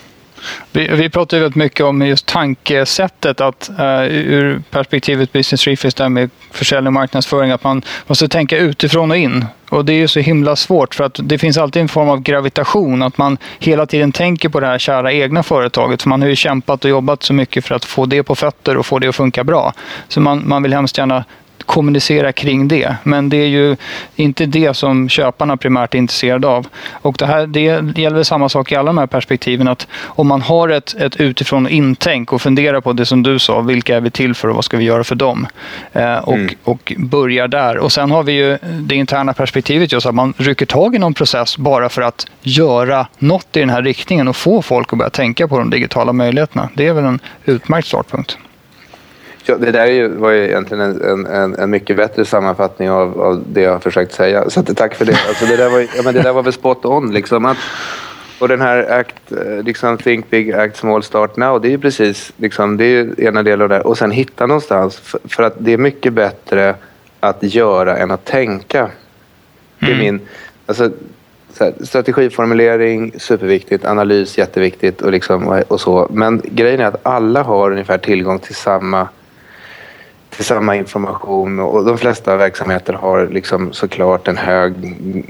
Vi, 0.72 0.88
vi 0.88 1.10
pratar 1.10 1.36
ju 1.36 1.42
väldigt 1.42 1.56
mycket 1.56 1.86
om 1.86 2.02
just 2.02 2.26
tankesättet 2.26 3.40
att 3.40 3.70
uh, 3.78 4.04
ur 4.10 4.62
perspektivet 4.70 5.32
Business 5.32 5.66
Refis 5.66 5.94
där 5.94 6.08
med 6.08 6.30
försäljning 6.50 6.86
och 6.86 6.92
marknadsföring 6.92 7.50
att 7.50 7.64
man 7.64 7.82
måste 8.06 8.28
tänka 8.28 8.58
utifrån 8.58 9.10
och 9.10 9.16
in. 9.16 9.44
Och 9.70 9.84
det 9.84 9.92
är 9.92 9.98
ju 9.98 10.08
så 10.08 10.20
himla 10.20 10.56
svårt 10.56 10.94
för 10.94 11.04
att 11.04 11.20
det 11.22 11.38
finns 11.38 11.58
alltid 11.58 11.82
en 11.82 11.88
form 11.88 12.08
av 12.08 12.20
gravitation 12.22 13.02
att 13.02 13.18
man 13.18 13.38
hela 13.58 13.86
tiden 13.86 14.12
tänker 14.12 14.48
på 14.48 14.60
det 14.60 14.66
här 14.66 14.78
kära 14.78 15.12
egna 15.12 15.42
företaget. 15.42 16.02
För 16.02 16.08
man 16.08 16.22
har 16.22 16.28
ju 16.28 16.36
kämpat 16.36 16.84
och 16.84 16.90
jobbat 16.90 17.22
så 17.22 17.32
mycket 17.32 17.64
för 17.64 17.74
att 17.74 17.84
få 17.84 18.06
det 18.06 18.22
på 18.22 18.34
fötter 18.34 18.76
och 18.76 18.86
få 18.86 18.98
det 18.98 19.08
att 19.08 19.16
funka 19.16 19.44
bra. 19.44 19.72
Så 20.08 20.20
man, 20.20 20.48
man 20.48 20.62
vill 20.62 20.74
hemskt 20.74 20.98
gärna 20.98 21.24
kommunicera 21.66 22.32
kring 22.32 22.68
det. 22.68 22.96
Men 23.02 23.28
det 23.28 23.36
är 23.36 23.46
ju 23.46 23.76
inte 24.16 24.46
det 24.46 24.74
som 24.74 25.08
köparna 25.08 25.56
primärt 25.56 25.94
är 25.94 25.98
intresserade 25.98 26.46
av. 26.46 26.66
Och 26.92 27.16
det, 27.18 27.26
här, 27.26 27.46
det 27.46 28.00
gäller 28.00 28.22
samma 28.22 28.48
sak 28.48 28.72
i 28.72 28.76
alla 28.76 28.86
de 28.86 28.98
här 28.98 29.06
perspektiven. 29.06 29.68
Att 29.68 29.86
om 30.02 30.26
man 30.26 30.42
har 30.42 30.68
ett, 30.68 30.94
ett 30.94 31.16
utifrån 31.16 31.68
intänk 31.68 32.32
och 32.32 32.42
funderar 32.42 32.80
på 32.80 32.92
det 32.92 33.06
som 33.06 33.22
du 33.22 33.38
sa. 33.38 33.60
Vilka 33.60 33.96
är 33.96 34.00
vi 34.00 34.10
till 34.10 34.34
för 34.34 34.48
och 34.48 34.54
vad 34.54 34.64
ska 34.64 34.76
vi 34.76 34.84
göra 34.84 35.04
för 35.04 35.14
dem? 35.14 35.46
Eh, 35.92 36.16
och, 36.16 36.34
mm. 36.34 36.54
och 36.64 36.92
börjar 36.98 37.48
där. 37.48 37.78
Och 37.78 37.92
sen 37.92 38.10
har 38.10 38.22
vi 38.22 38.32
ju 38.32 38.58
det 38.62 38.94
interna 38.94 39.32
perspektivet 39.32 39.92
just 39.92 40.06
att 40.06 40.14
man 40.14 40.34
rycker 40.36 40.66
tag 40.66 40.94
i 40.94 40.98
någon 40.98 41.14
process 41.14 41.58
bara 41.58 41.88
för 41.88 42.02
att 42.02 42.26
göra 42.42 43.06
något 43.18 43.56
i 43.56 43.60
den 43.60 43.70
här 43.70 43.82
riktningen 43.82 44.28
och 44.28 44.36
få 44.36 44.62
folk 44.62 44.92
att 44.92 44.98
börja 44.98 45.10
tänka 45.10 45.48
på 45.48 45.58
de 45.58 45.70
digitala 45.70 46.12
möjligheterna. 46.12 46.68
Det 46.74 46.86
är 46.86 46.92
väl 46.92 47.04
en 47.04 47.18
utmärkt 47.44 47.88
startpunkt. 47.88 48.38
Ja, 49.46 49.56
det 49.56 49.70
där 49.70 49.86
ju, 49.86 50.08
var 50.08 50.30
ju 50.30 50.44
egentligen 50.44 50.82
en, 50.82 51.26
en, 51.26 51.54
en, 51.54 51.70
mycket 51.70 51.96
bättre 51.96 52.24
sammanfattning 52.24 52.90
av, 52.90 53.20
av 53.20 53.42
det 53.52 53.60
jag 53.60 53.72
har 53.72 53.78
försökt 53.78 54.12
säga. 54.12 54.50
Så 54.50 54.62
tack 54.62 54.94
för 54.94 55.04
det. 55.04 55.18
Alltså, 55.28 55.46
det, 55.46 55.56
där 55.56 55.70
var, 55.70 55.80
ja, 55.80 56.02
men 56.04 56.14
det 56.14 56.22
där 56.22 56.32
var 56.32 56.42
väl 56.42 56.52
spot 56.52 56.84
on. 56.84 57.12
Liksom, 57.12 57.44
att, 57.44 57.56
och 58.38 58.48
den 58.48 58.60
här 58.60 59.00
act, 59.00 59.32
eh, 59.32 59.62
liksom, 59.62 59.98
Think 59.98 60.30
Big, 60.30 60.52
Act 60.52 60.76
Small, 60.76 61.02
Start 61.02 61.36
Now. 61.36 61.60
Det 61.60 61.68
är 61.68 61.70
ju 61.70 61.78
precis 61.78 62.32
liksom, 62.36 62.76
det 62.76 62.84
är 62.84 63.20
ena 63.20 63.42
delen 63.42 63.62
av 63.62 63.68
det. 63.68 63.80
Och 63.80 63.98
sen 63.98 64.10
hitta 64.10 64.46
någonstans. 64.46 64.96
För, 64.96 65.20
för, 65.24 65.42
att 65.42 65.54
det 65.58 65.72
är 65.72 65.78
mycket 65.78 66.12
bättre 66.12 66.74
att 67.20 67.42
göra 67.42 67.96
än 67.96 68.10
att 68.10 68.24
tänka. 68.24 68.90
Det 69.78 69.86
är 69.86 69.90
mm. 69.90 70.04
min... 70.04 70.20
Alltså, 70.66 70.90
här, 71.60 71.72
strategiformulering, 71.80 73.12
superviktigt. 73.18 73.84
Analys, 73.84 74.38
jätteviktigt. 74.38 75.02
Och, 75.02 75.12
liksom, 75.12 75.62
och 75.68 75.80
så. 75.80 76.08
Men 76.10 76.42
grejen 76.44 76.80
är 76.80 76.84
att 76.84 77.06
alla 77.06 77.42
har 77.42 77.70
ungefär 77.70 77.98
tillgång 77.98 78.38
till 78.38 78.54
samma 78.54 79.08
samma 80.42 80.76
information 80.76 81.60
och 81.60 81.84
de 81.84 81.98
flesta 81.98 82.36
verksamheter 82.36 82.92
har 82.92 83.26
liksom 83.26 83.72
såklart 83.72 84.28
en 84.28 84.36
hög 84.36 84.74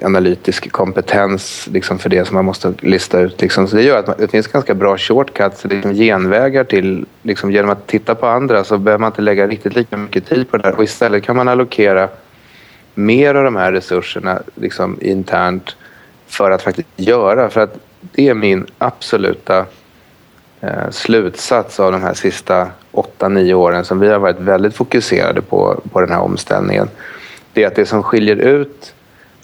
analytisk 0.02 0.72
kompetens 0.72 1.68
liksom 1.72 1.98
för 1.98 2.10
det 2.10 2.24
som 2.24 2.34
man 2.34 2.44
måste 2.44 2.74
lista 2.80 3.20
ut. 3.20 3.40
Liksom. 3.40 3.68
Så 3.68 3.76
det 3.76 3.82
gör 3.82 3.98
att 3.98 4.18
det 4.18 4.28
finns 4.28 4.46
ganska 4.46 4.74
bra 4.74 4.98
shortcuts, 4.98 5.64
liksom 5.64 5.94
genvägar 5.94 6.64
till, 6.64 7.06
liksom, 7.22 7.52
genom 7.52 7.70
att 7.70 7.86
titta 7.86 8.14
på 8.14 8.26
andra 8.26 8.64
så 8.64 8.78
behöver 8.78 9.00
man 9.00 9.10
inte 9.10 9.22
lägga 9.22 9.46
riktigt 9.46 9.74
lika 9.74 9.96
mycket 9.96 10.26
tid 10.26 10.50
på 10.50 10.56
det 10.56 10.62
där 10.62 10.76
och 10.76 10.84
istället 10.84 11.24
kan 11.24 11.36
man 11.36 11.48
allokera 11.48 12.08
mer 12.94 13.34
av 13.34 13.44
de 13.44 13.56
här 13.56 13.72
resurserna 13.72 14.42
liksom, 14.54 14.98
internt 15.00 15.76
för 16.26 16.50
att 16.50 16.62
faktiskt 16.62 16.88
göra. 16.96 17.50
För 17.50 17.60
att 17.60 17.78
det 18.00 18.28
är 18.28 18.34
min 18.34 18.66
absoluta 18.78 19.66
Eh, 20.66 20.90
slutsats 20.90 21.80
av 21.80 21.92
de 21.92 22.02
här 22.02 22.14
sista 22.14 22.68
åtta, 22.92 23.28
nio 23.28 23.54
åren 23.54 23.84
som 23.84 24.00
vi 24.00 24.08
har 24.08 24.18
varit 24.18 24.40
väldigt 24.40 24.74
fokuserade 24.74 25.42
på, 25.42 25.80
på 25.92 26.00
den 26.00 26.10
här 26.10 26.20
omställningen. 26.20 26.88
Det 27.52 27.62
är 27.62 27.66
att 27.66 27.74
det 27.74 27.86
som 27.86 28.02
skiljer 28.02 28.36
ut 28.36 28.94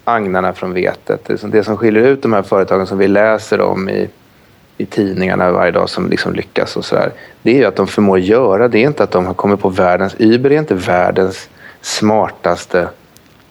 agnarna 0.05 0.53
från 0.53 0.75
vetet, 0.75 1.25
det 1.25 1.39
som, 1.39 1.51
det 1.51 1.65
som 1.65 1.77
skiljer 1.77 2.05
ut 2.05 2.23
de 2.23 2.33
här 2.33 2.43
företagen 2.43 2.87
som 2.87 2.99
vi 2.99 3.09
läser 3.09 3.61
om 3.61 3.89
i, 3.89 4.09
i 4.77 4.87
tidningarna 4.87 5.53
varje 5.53 5.71
dag 5.71 5.89
som 5.89 6.11
liksom 6.11 6.35
lyckas 6.35 6.77
och 6.77 6.85
sådär. 6.85 7.13
Det 7.43 7.51
är 7.51 7.57
ju 7.57 7.65
att 7.65 7.77
de 7.77 7.87
förmår 7.87 8.19
göra, 8.19 8.69
det 8.69 8.79
är 8.79 8.87
inte 8.87 9.03
att 9.03 9.11
de 9.11 9.27
har 9.27 9.35
kommit 9.35 9.61
på 9.61 9.69
världens, 9.69 10.17
Uber 10.19 10.53
är 10.53 10.59
inte 10.59 10.75
världens 10.75 11.49
smartaste 11.81 12.89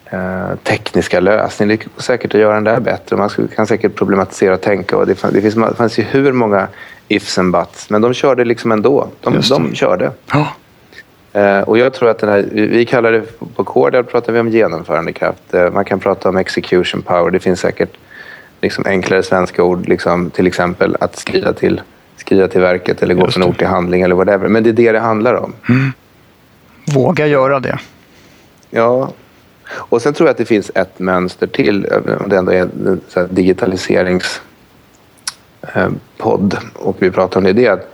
eh, 0.05 0.55
tekniska 0.63 1.19
lösning. 1.19 1.69
Det 1.69 1.75
går 1.75 2.01
säkert 2.01 2.35
att 2.35 2.41
göra 2.41 2.53
den 2.53 2.63
där 2.63 2.79
bättre. 2.79 3.15
Man 3.15 3.29
kan 3.55 3.67
säkert 3.67 3.95
problematisera 3.95 4.53
och 4.53 4.61
tänka. 4.61 4.97
Och 4.97 5.07
det, 5.07 5.15
fanns, 5.15 5.33
det, 5.33 5.41
finns, 5.41 5.55
det 5.55 5.75
fanns 5.75 5.99
ju 5.99 6.03
hur 6.03 6.31
många 6.31 6.67
ifs 7.09 7.37
and 7.37 7.51
buts, 7.51 7.89
men 7.89 8.01
de 8.01 8.13
körde 8.13 8.45
liksom 8.45 8.71
ändå. 8.71 9.07
De, 9.21 9.41
de 9.49 9.75
körde. 9.75 10.11
Ja. 10.31 10.47
Eh, 11.33 11.59
och 11.59 11.77
jag 11.77 11.93
tror 11.93 12.09
att 12.09 12.19
den 12.19 12.29
här, 12.29 12.49
vi 12.51 12.85
kallar 12.85 13.11
det, 13.11 13.23
på 13.55 13.63
Cordial 13.63 14.03
pratar 14.03 14.33
vi 14.33 14.39
om 14.39 14.49
genomförandekraft. 14.49 15.53
Eh, 15.53 15.71
man 15.71 15.85
kan 15.85 15.99
prata 15.99 16.29
om 16.29 16.37
execution 16.37 17.01
power. 17.01 17.31
Det 17.31 17.39
finns 17.39 17.59
säkert 17.59 17.97
liksom 18.61 18.85
enklare 18.87 19.23
svenska 19.23 19.63
ord, 19.63 19.87
liksom, 19.87 20.29
till 20.29 20.47
exempel 20.47 20.97
att 20.99 21.17
skriva 21.19 21.53
till, 21.53 21.81
skriva 22.17 22.47
till 22.47 22.61
verket 22.61 23.03
eller 23.03 23.15
gå 23.15 23.31
från 23.31 23.43
ord 23.43 23.57
till 23.57 23.67
handling 23.67 24.01
eller 24.01 24.15
whatever. 24.15 24.47
Men 24.47 24.63
det 24.63 24.69
är 24.69 24.73
det 24.73 24.91
det 24.91 24.99
handlar 24.99 25.33
om. 25.33 25.53
Mm. 25.69 25.91
Våga 26.93 27.27
göra 27.27 27.59
det. 27.59 27.79
Ja, 28.69 29.11
och 29.71 30.01
sen 30.01 30.13
tror 30.13 30.27
jag 30.27 30.31
att 30.31 30.37
det 30.37 30.45
finns 30.45 30.71
ett 30.75 30.99
mönster 30.99 31.47
till. 31.47 31.81
Det 32.25 32.37
ändå 32.37 32.51
är 32.51 32.61
en 32.61 33.01
Eh, 35.61 35.89
podd 36.17 36.57
och 36.73 36.95
vi 36.99 37.11
pratar 37.11 37.39
om 37.39 37.43
det. 37.43 37.53
det 37.53 37.65
är 37.65 37.71
att, 37.71 37.93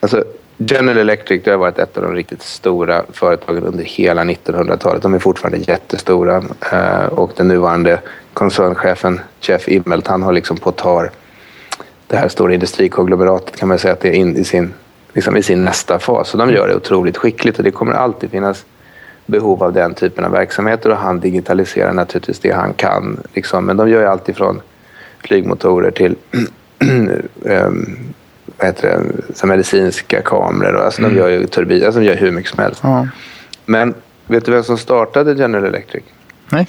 alltså, 0.00 0.24
General 0.56 0.98
Electric 0.98 1.42
det 1.44 1.50
har 1.50 1.58
varit 1.58 1.78
ett 1.78 1.96
av 1.96 2.02
de 2.02 2.14
riktigt 2.14 2.42
stora 2.42 3.02
företagen 3.12 3.64
under 3.64 3.84
hela 3.84 4.24
1900-talet. 4.24 5.02
De 5.02 5.14
är 5.14 5.18
fortfarande 5.18 5.58
jättestora 5.58 6.44
eh, 6.72 7.06
och 7.06 7.32
den 7.36 7.48
nuvarande 7.48 8.00
koncernchefen 8.32 9.20
Jeff 9.40 9.68
Immelt 9.68 10.06
han 10.06 10.22
har 10.22 10.32
liksom 10.32 10.56
på 10.56 10.72
tar 10.72 11.10
det 12.06 12.16
här 12.16 12.28
stora 12.28 12.54
industrikonglomeratet 12.54 13.56
kan 13.56 13.68
man 13.68 13.78
säga 13.78 13.92
att 13.92 14.00
det 14.00 14.08
är 14.08 14.12
in 14.12 14.36
i 14.36 14.44
sin, 14.44 14.72
liksom 15.12 15.36
i 15.36 15.42
sin 15.42 15.64
nästa 15.64 15.98
fas. 15.98 16.28
Så 16.28 16.36
de 16.36 16.50
gör 16.50 16.68
det 16.68 16.76
otroligt 16.76 17.16
skickligt 17.16 17.58
och 17.58 17.64
det 17.64 17.70
kommer 17.70 17.92
alltid 17.92 18.30
finnas 18.30 18.64
behov 19.26 19.62
av 19.62 19.72
den 19.72 19.94
typen 19.94 20.24
av 20.24 20.30
verksamheter 20.30 20.90
och 20.90 20.96
han 20.96 21.20
digitaliserar 21.20 21.92
naturligtvis 21.92 22.38
det 22.38 22.50
han 22.50 22.74
kan. 22.74 23.20
Liksom. 23.34 23.66
Men 23.66 23.76
de 23.76 23.88
gör 23.88 24.00
ju 24.00 24.06
allt 24.06 24.28
ifrån 24.28 24.60
flygmotorer 25.18 25.90
till 25.90 26.16
vad 28.56 28.66
heter 28.66 28.88
det, 28.88 29.34
så 29.34 29.46
medicinska 29.46 30.22
kameror. 30.22 30.74
Och, 30.74 30.84
alltså, 30.84 31.02
mm. 31.02 31.14
De 31.14 31.18
gör 31.20 31.28
ju 31.28 31.46
turbiner, 31.46 31.86
alltså, 31.86 32.00
de 32.00 32.06
gör 32.06 32.16
hur 32.16 32.30
mycket 32.30 32.50
som 32.50 32.62
helst. 32.62 32.80
Ja. 32.82 33.08
Men 33.66 33.94
vet 34.26 34.44
du 34.44 34.52
vem 34.52 34.62
som 34.62 34.78
startade 34.78 35.32
General 35.32 35.64
Electric? 35.64 36.04
Nej. 36.48 36.68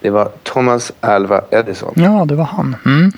Det 0.00 0.10
var 0.10 0.30
Thomas 0.42 0.92
Alva 1.00 1.44
Edison. 1.50 1.92
Ja, 1.96 2.24
det 2.28 2.34
var 2.34 2.44
han. 2.44 2.76
Mm. 2.86 3.12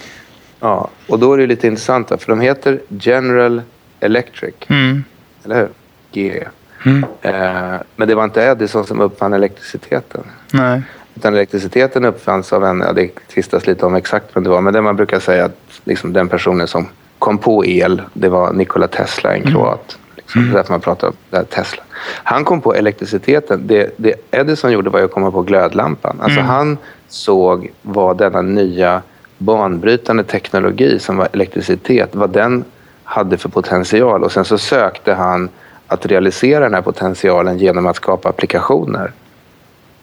Ja, 0.61 0.89
och 1.07 1.19
då 1.19 1.33
är 1.33 1.39
det 1.39 1.47
lite 1.47 1.67
intressant 1.67 2.09
för 2.09 2.27
de 2.27 2.41
heter 2.41 2.81
General 2.89 3.63
Electric. 4.01 4.55
Mm. 4.69 5.05
Eller 5.45 5.57
hur? 5.57 5.69
GE. 6.13 6.49
Mm. 6.87 7.05
Eh, 7.23 7.81
men 7.97 8.09
det 8.09 8.15
var 8.15 8.25
inte 8.25 8.43
Edison 8.43 8.87
som 8.87 9.01
uppfann 9.01 9.33
elektriciteten. 9.33 10.25
Nej. 10.53 10.83
Utan 11.15 11.35
elektriciteten 11.35 12.05
uppfanns 12.05 12.53
av 12.53 12.65
en, 12.65 12.81
ja, 12.81 12.93
det 12.93 13.11
tvistas 13.35 13.67
lite 13.67 13.87
om 13.87 13.95
exakt 13.95 14.37
vem 14.37 14.45
det 14.45 14.51
var, 14.51 14.61
men 14.61 14.73
det 14.73 14.81
man 14.81 14.97
brukar 14.97 15.21
säga 15.21 15.45
att 15.45 15.81
liksom 15.85 16.13
den 16.13 16.29
personen 16.29 16.67
som 16.67 16.89
kom 17.19 17.39
på 17.39 17.67
el, 17.67 18.03
det 18.13 18.29
var 18.29 18.53
Nikola 18.53 18.89
Tesla, 18.89 19.35
en 19.35 19.43
mm. 19.43 19.53
kroat. 19.53 19.99
Liksom. 20.17 20.41
Mm. 20.41 20.53
Det 20.53 20.57
är 20.57 20.59
därför 20.59 20.73
man 20.73 20.81
pratar 20.81 21.09
om 21.09 21.45
Tesla. 21.45 21.83
Han 22.25 22.45
kom 22.45 22.61
på 22.61 22.75
elektriciteten. 22.75 23.67
Det, 23.67 23.91
det 23.97 24.15
Edison 24.31 24.73
gjorde 24.73 24.91
var 24.91 25.01
att 25.01 25.11
komma 25.11 25.31
på 25.31 25.43
glödlampan. 25.43 26.21
Alltså 26.21 26.41
mm. 26.41 26.51
Han 26.51 26.79
såg 27.09 27.71
vad 27.83 28.19
denna 28.19 28.43
nya 28.43 29.03
banbrytande 29.39 30.25
teknologi 30.25 30.99
som 30.99 31.17
var 31.17 31.29
elektricitet, 31.33 32.11
vad 32.13 32.31
den 32.31 32.65
hade 33.05 33.37
för 33.39 33.49
potential. 33.49 34.25
Och 34.25 34.33
sen 34.33 34.45
så 34.45 34.59
sökte 34.59 35.15
han 35.15 35.49
att 35.87 36.07
realisera 36.07 36.65
den 36.65 36.75
här 36.75 36.83
potentialen 36.83 37.59
genom 37.59 37.87
att 37.87 37.97
skapa 37.97 38.29
applikationer. 38.29 39.13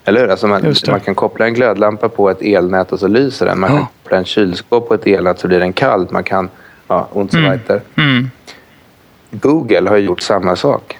Eller 0.05 0.21
hur? 0.21 0.29
Alltså 0.29 0.47
man, 0.47 0.75
man, 0.87 0.99
kan 0.99 1.15
koppla 1.15 1.45
en 1.45 1.53
glödlampa 1.53 2.09
på 2.09 2.29
ett 2.29 2.41
elnät 2.41 2.91
och 2.91 2.99
så 2.99 3.07
lyser 3.07 3.45
den. 3.45 3.59
Man 3.59 3.71
ja. 3.71 3.77
kan 3.77 3.87
koppla 4.03 4.17
en 4.17 4.25
kylskåp 4.25 4.87
på 4.87 4.93
ett 4.93 5.07
elnät 5.07 5.39
så 5.39 5.47
blir 5.47 5.59
den 5.59 5.73
kall. 5.73 6.07
Man 6.11 6.23
kan, 6.23 6.49
ja, 6.87 7.07
und 7.11 7.31
so 7.31 7.37
mm. 7.37 7.51
weiter. 7.51 7.81
Mm. 7.95 8.29
Google 9.31 9.89
har 9.89 9.97
gjort 9.97 10.21
samma 10.21 10.55
sak. 10.55 10.97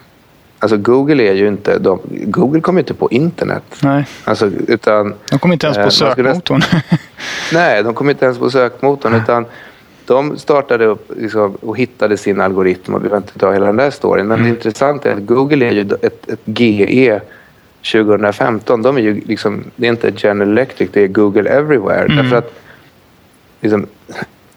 Alltså 0.60 0.78
Google 0.78 1.24
är 1.24 1.34
ju 1.34 1.48
inte... 1.48 1.80
De, 1.80 2.00
Google 2.10 2.62
kommer 2.62 2.80
inte 2.80 2.94
på 2.94 3.10
internet. 3.12 3.64
Nej. 3.80 4.08
Alltså, 4.24 4.52
utan, 4.68 5.14
de 5.30 5.40
kommer 5.40 5.54
inte 5.54 5.66
ens 5.66 5.78
på 5.78 5.84
eh, 5.84 5.90
sökmotorn. 5.90 6.62
nej, 7.54 7.84
de 7.84 7.94
kommer 7.94 8.12
inte 8.12 8.26
ens 8.26 8.38
på 8.38 8.50
sökmotorn. 8.50 9.14
Utan 9.14 9.46
de 10.06 10.38
startade 10.38 10.86
upp 10.86 11.12
liksom, 11.18 11.56
och 11.62 11.78
hittade 11.78 12.18
sin 12.18 12.42
algoritm. 12.42 12.96
Och 12.96 13.04
vi 13.04 13.10
behöver 13.10 13.28
inte 13.28 13.40
ta 13.40 13.54
hela 13.54 13.66
den 13.66 13.78
där 13.78 13.90
storyn. 13.90 14.28
Men 14.28 14.40
mm. 14.40 14.50
det 14.50 14.58
intressanta 14.58 15.10
är 15.12 15.14
att 15.14 15.26
Google 15.26 15.66
är 15.66 15.72
ju 15.72 15.82
ett, 15.82 16.30
ett 16.30 16.42
GE 16.46 17.22
2015. 17.82 18.82
De 18.82 18.98
är 18.98 19.02
ju 19.02 19.22
liksom, 19.26 19.64
det 19.76 19.88
är 19.88 19.92
inte 19.92 20.14
General 20.18 20.52
Electric, 20.52 20.90
det 20.94 21.04
är 21.04 21.08
Google 21.08 21.50
Everywhere. 21.50 22.06
Mm. 22.06 22.18
Därför 22.18 22.36
att 22.36 22.54
liksom, 23.62 23.88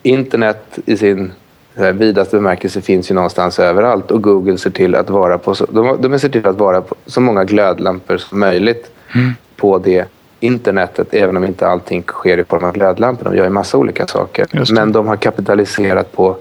internet 0.03 0.79
i 0.87 0.97
sin 0.97 1.33
här, 1.77 1.93
vidaste 1.93 2.37
bemärkelse 2.37 2.81
finns 2.81 3.11
ju 3.11 3.15
någonstans 3.15 3.59
överallt 3.59 4.11
och 4.11 4.23
Google 4.23 4.59
ser 4.59 4.71
till 4.71 4.95
att 4.95 5.11
vara 5.11 5.39
på 5.39 5.55
så, 5.55 5.67
de, 5.67 6.03
de 6.03 6.19
ser 6.19 6.29
till 6.29 6.47
att 6.47 6.59
vara 6.59 6.81
på 6.81 6.95
så 7.07 7.21
många 7.21 7.45
glödlampor 7.45 8.17
som 8.17 8.41
möjligt 8.41 8.91
mm. 9.15 9.33
på 9.57 9.79
det 9.79 10.09
internetet, 10.41 11.15
även 11.15 11.37
om 11.37 11.45
inte 11.45 11.69
allting 11.69 12.03
sker 12.03 12.39
i 12.39 12.45
form 12.45 12.65
av 12.65 12.73
glödlampor. 12.73 13.25
De 13.25 13.37
gör 13.37 13.45
ju 13.45 13.51
massa 13.51 13.79
olika 13.79 14.07
saker. 14.07 14.47
Men 14.73 14.93
de 14.93 15.07
har 15.07 15.17
kapitaliserat 15.17 16.13
på 16.13 16.37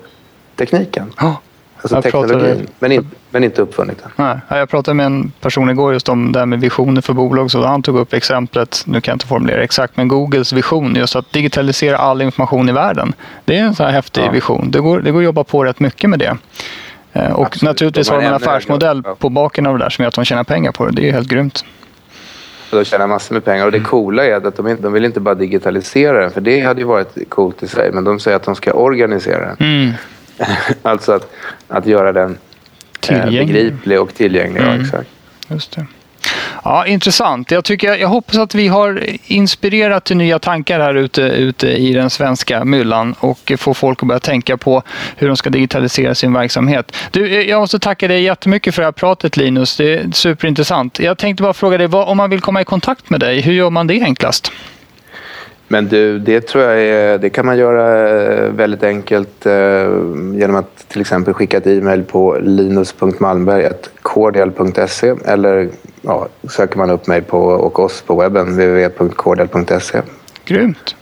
tekniken. 0.56 1.12
Oh. 1.22 1.38
Alltså 1.84 1.96
jag 1.96 2.04
teknologin, 2.04 2.40
pratade... 2.40 2.66
men, 2.80 2.92
in, 2.92 3.10
men 3.30 3.44
inte 3.44 3.62
uppfunnit 3.62 3.98
den. 4.04 4.12
Nej, 4.50 4.60
jag 4.60 4.70
pratade 4.70 4.96
med 4.96 5.06
en 5.06 5.32
person 5.42 5.70
igår 5.70 5.94
just 5.94 6.10
om 6.10 6.32
det 6.32 6.40
här 6.40 6.46
med 6.46 6.60
visioner 6.60 7.02
för 7.02 7.14
bolag. 7.14 7.52
Så 7.52 7.66
han 7.66 7.82
tog 7.82 7.98
upp 7.98 8.14
exemplet, 8.14 8.84
nu 8.86 9.02
kan 9.02 9.12
jag 9.12 9.16
inte 9.16 9.28
formulera 9.28 9.64
exakt, 9.64 9.98
men 9.98 10.08
Googles 10.08 10.54
vision 10.54 10.96
just 10.96 11.16
att 11.16 11.32
digitalisera 11.32 11.98
all 11.98 12.22
information 12.22 12.70
i 12.70 12.72
världen. 12.72 13.14
Det 13.46 13.58
är 13.58 13.64
en 13.64 13.76
sån 13.76 13.86
här 13.86 13.94
häftig 13.94 14.24
ja. 14.24 14.32
vision. 14.32 14.72
Det 14.72 14.80
går, 14.80 15.02
det 15.02 15.12
går 15.12 15.20
att 15.20 15.26
jobba 15.26 15.44
på 15.44 15.64
rätt 15.64 15.80
mycket 15.80 16.10
med 16.10 16.20
det. 16.20 16.38
Eh, 17.14 17.32
och 17.32 17.46
Absolut. 17.46 17.62
naturligtvis 17.62 18.10
har 18.10 18.22
de 18.22 18.28
en 18.28 18.34
affärsmodell 18.34 19.04
på 19.20 19.30
baken 19.30 19.66
av 19.66 19.78
det 19.78 19.84
där 19.86 19.90
som 19.90 20.04
gör 20.04 20.08
att 20.08 20.16
de 20.16 20.26
tjänar 20.26 20.44
pengar 20.44 20.72
på 20.72 20.86
det. 20.86 20.92
Det 20.92 21.10
är 21.10 21.14
helt 21.14 21.28
grymt. 21.28 21.66
de 22.72 22.86
tjänar 22.86 23.08
massor 23.08 23.34
med 23.34 23.46
pengar. 23.46 23.66
Och 23.66 23.72
det 23.72 23.78
mm. 23.78 23.90
coola 23.90 24.26
är 24.26 24.48
att 24.48 24.56
de, 24.58 24.68
inte, 24.68 24.84
de 24.84 24.94
vill 24.94 25.06
inte 25.06 25.20
bara 25.20 25.36
digitalisera 25.36 26.22
den, 26.22 26.32
för 26.32 26.42
det 26.42 26.60
hade 26.60 26.82
ju 26.82 26.88
varit 26.88 27.30
coolt 27.30 27.64
i 27.64 27.68
sig, 27.68 27.92
men 27.92 28.04
de 28.04 28.20
säger 28.20 28.38
att 28.38 28.44
de 28.44 28.56
ska 28.56 28.74
organisera 28.74 29.46
den. 29.46 29.58
Mm. 29.60 29.94
alltså 30.82 31.12
att, 31.12 31.32
att 31.68 31.86
göra 31.86 32.12
den 32.12 32.38
eh, 33.10 33.26
begriplig 33.26 34.02
och 34.02 34.14
tillgänglig. 34.14 34.62
Mm. 34.62 34.76
Ja, 34.76 34.86
exakt. 34.86 35.10
Just 35.50 35.76
det. 35.76 35.86
Ja, 36.64 36.86
intressant. 36.86 37.52
Jag, 37.52 37.66
tycker, 37.66 37.96
jag 37.96 38.08
hoppas 38.08 38.38
att 38.38 38.56
vi 38.56 38.68
har 38.68 39.04
inspirerat 39.26 40.04
till 40.04 40.18
nya 40.18 40.40
tankar 40.40 40.80
här 40.80 40.96
ute, 40.96 41.22
ute 41.22 41.68
i 41.68 41.94
den 41.94 42.10
svenska 42.10 42.66
myllan 42.66 43.16
och 43.20 43.52
få 43.58 43.74
folk 43.74 44.04
att 44.04 44.08
börja 44.08 44.20
tänka 44.20 44.58
på 44.58 44.84
hur 45.16 45.28
de 45.28 45.38
ska 45.38 45.50
digitalisera 45.50 46.16
sin 46.16 46.34
verksamhet. 46.34 46.96
Du, 47.12 47.44
jag 47.44 47.60
måste 47.60 47.80
tacka 47.80 48.08
dig 48.08 48.24
jättemycket 48.24 48.76
för 48.76 48.82
det 48.82 48.88
här 48.88 48.92
pratet 48.92 49.38
Linus. 49.38 49.78
Det 49.78 49.94
är 49.94 50.12
superintressant. 50.12 51.00
Jag 51.00 51.18
tänkte 51.18 51.44
bara 51.44 51.54
fråga 51.54 51.78
dig, 51.78 51.88
vad, 51.88 52.08
om 52.08 52.18
man 52.18 52.30
vill 52.30 52.42
komma 52.42 52.62
i 52.62 52.66
kontakt 52.66 53.10
med 53.10 53.20
dig, 53.20 53.42
hur 53.42 53.54
gör 53.54 53.70
man 53.70 53.88
det 53.88 54.02
enklast? 54.02 54.52
Men 55.74 55.88
du, 55.88 56.20
det 56.20 56.42
tror 56.42 56.64
jag 56.64 56.82
är, 56.82 57.18
det 57.18 57.30
kan 57.30 57.46
man 57.46 57.58
göra 57.58 58.10
eh, 58.10 58.50
väldigt 58.50 58.84
enkelt 58.84 59.46
eh, 59.46 59.54
genom 60.34 60.56
att 60.56 60.88
till 60.88 61.02
exempel 61.02 61.34
skicka 61.34 61.58
ett 61.58 61.68
e-mail 61.68 62.04
på 62.04 62.38
linus.malmberg.cordial.se 62.42 65.16
eller 65.26 65.70
ja, 66.02 66.28
söker 66.50 66.78
man 66.78 66.90
upp 66.90 67.08
mig 67.08 67.22
på, 67.22 67.40
och 67.40 67.80
oss 67.80 68.02
på 68.02 68.16
webben 68.16 68.46
www.cordial.se. 68.46 70.02
Grymt! 70.46 70.96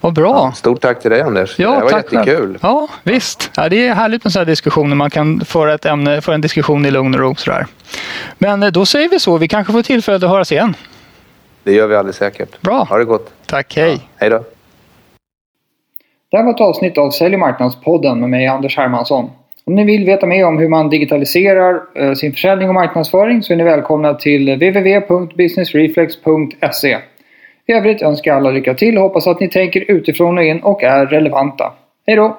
Vad 0.00 0.12
bra! 0.12 0.30
Ja, 0.30 0.52
stort 0.52 0.80
tack 0.80 1.00
till 1.00 1.10
dig 1.10 1.20
Anders. 1.20 1.58
Ja, 1.58 1.74
det 1.74 1.82
var 1.82 1.90
tack 1.90 2.12
jättekul. 2.12 2.58
Ja, 2.62 2.88
visst. 3.02 3.50
Ja, 3.56 3.68
det 3.68 3.86
är 3.86 3.94
härligt 3.94 4.24
med 4.24 4.32
sådana 4.32 4.44
här 4.44 4.50
diskussioner. 4.50 4.96
Man 4.96 5.10
kan 5.10 5.40
föra, 5.44 5.74
ett 5.74 5.86
ämne, 5.86 6.20
föra 6.20 6.34
en 6.34 6.40
diskussion 6.40 6.86
i 6.86 6.90
lugn 6.90 7.14
och 7.14 7.20
ro. 7.20 7.34
Sådär. 7.34 7.66
Men 8.38 8.62
eh, 8.62 8.70
då 8.70 8.86
säger 8.86 9.08
vi 9.08 9.20
så. 9.20 9.38
Vi 9.38 9.48
kanske 9.48 9.72
får 9.72 9.82
tillfälle 9.82 10.16
att 10.16 10.22
höras 10.22 10.52
igen. 10.52 10.74
Det 11.62 11.72
gör 11.72 11.86
vi 11.86 11.96
alldeles 11.96 12.16
säkert. 12.16 12.60
Bra. 12.60 12.86
Ha 12.88 12.98
det 12.98 13.04
gott. 13.04 13.32
Tack, 13.46 13.76
hej. 13.76 13.92
Ja, 13.92 13.98
hej 14.16 14.30
då. 14.30 14.44
Det 16.30 16.36
här 16.36 16.44
var 16.44 16.54
ett 16.54 16.60
avsnitt 16.60 16.98
av 16.98 17.10
Sälj 17.10 17.34
och 17.34 17.40
marknadspodden 17.40 18.20
med 18.20 18.30
mig 18.30 18.46
Anders 18.46 18.76
Hermansson. 18.76 19.30
Om 19.64 19.74
ni 19.74 19.84
vill 19.84 20.04
veta 20.04 20.26
mer 20.26 20.46
om 20.46 20.58
hur 20.58 20.68
man 20.68 20.88
digitaliserar 20.88 21.80
eh, 21.94 22.12
sin 22.12 22.32
försäljning 22.32 22.68
och 22.68 22.74
marknadsföring 22.74 23.42
så 23.42 23.52
är 23.52 23.56
ni 23.56 23.64
välkomna 23.64 24.14
till 24.14 24.54
www.businessreflex.se. 24.54 26.98
I 27.66 27.72
övrigt 27.72 28.02
önskar 28.02 28.30
jag 28.30 28.38
alla 28.38 28.50
lycka 28.50 28.74
till 28.74 28.96
och 28.96 29.02
hoppas 29.02 29.26
att 29.26 29.40
ni 29.40 29.48
tänker 29.48 29.90
utifrån 29.90 30.38
och 30.38 30.44
in 30.44 30.60
och 30.60 30.82
är 30.82 31.06
relevanta. 31.06 31.72
Hej 32.06 32.16
då! 32.16 32.38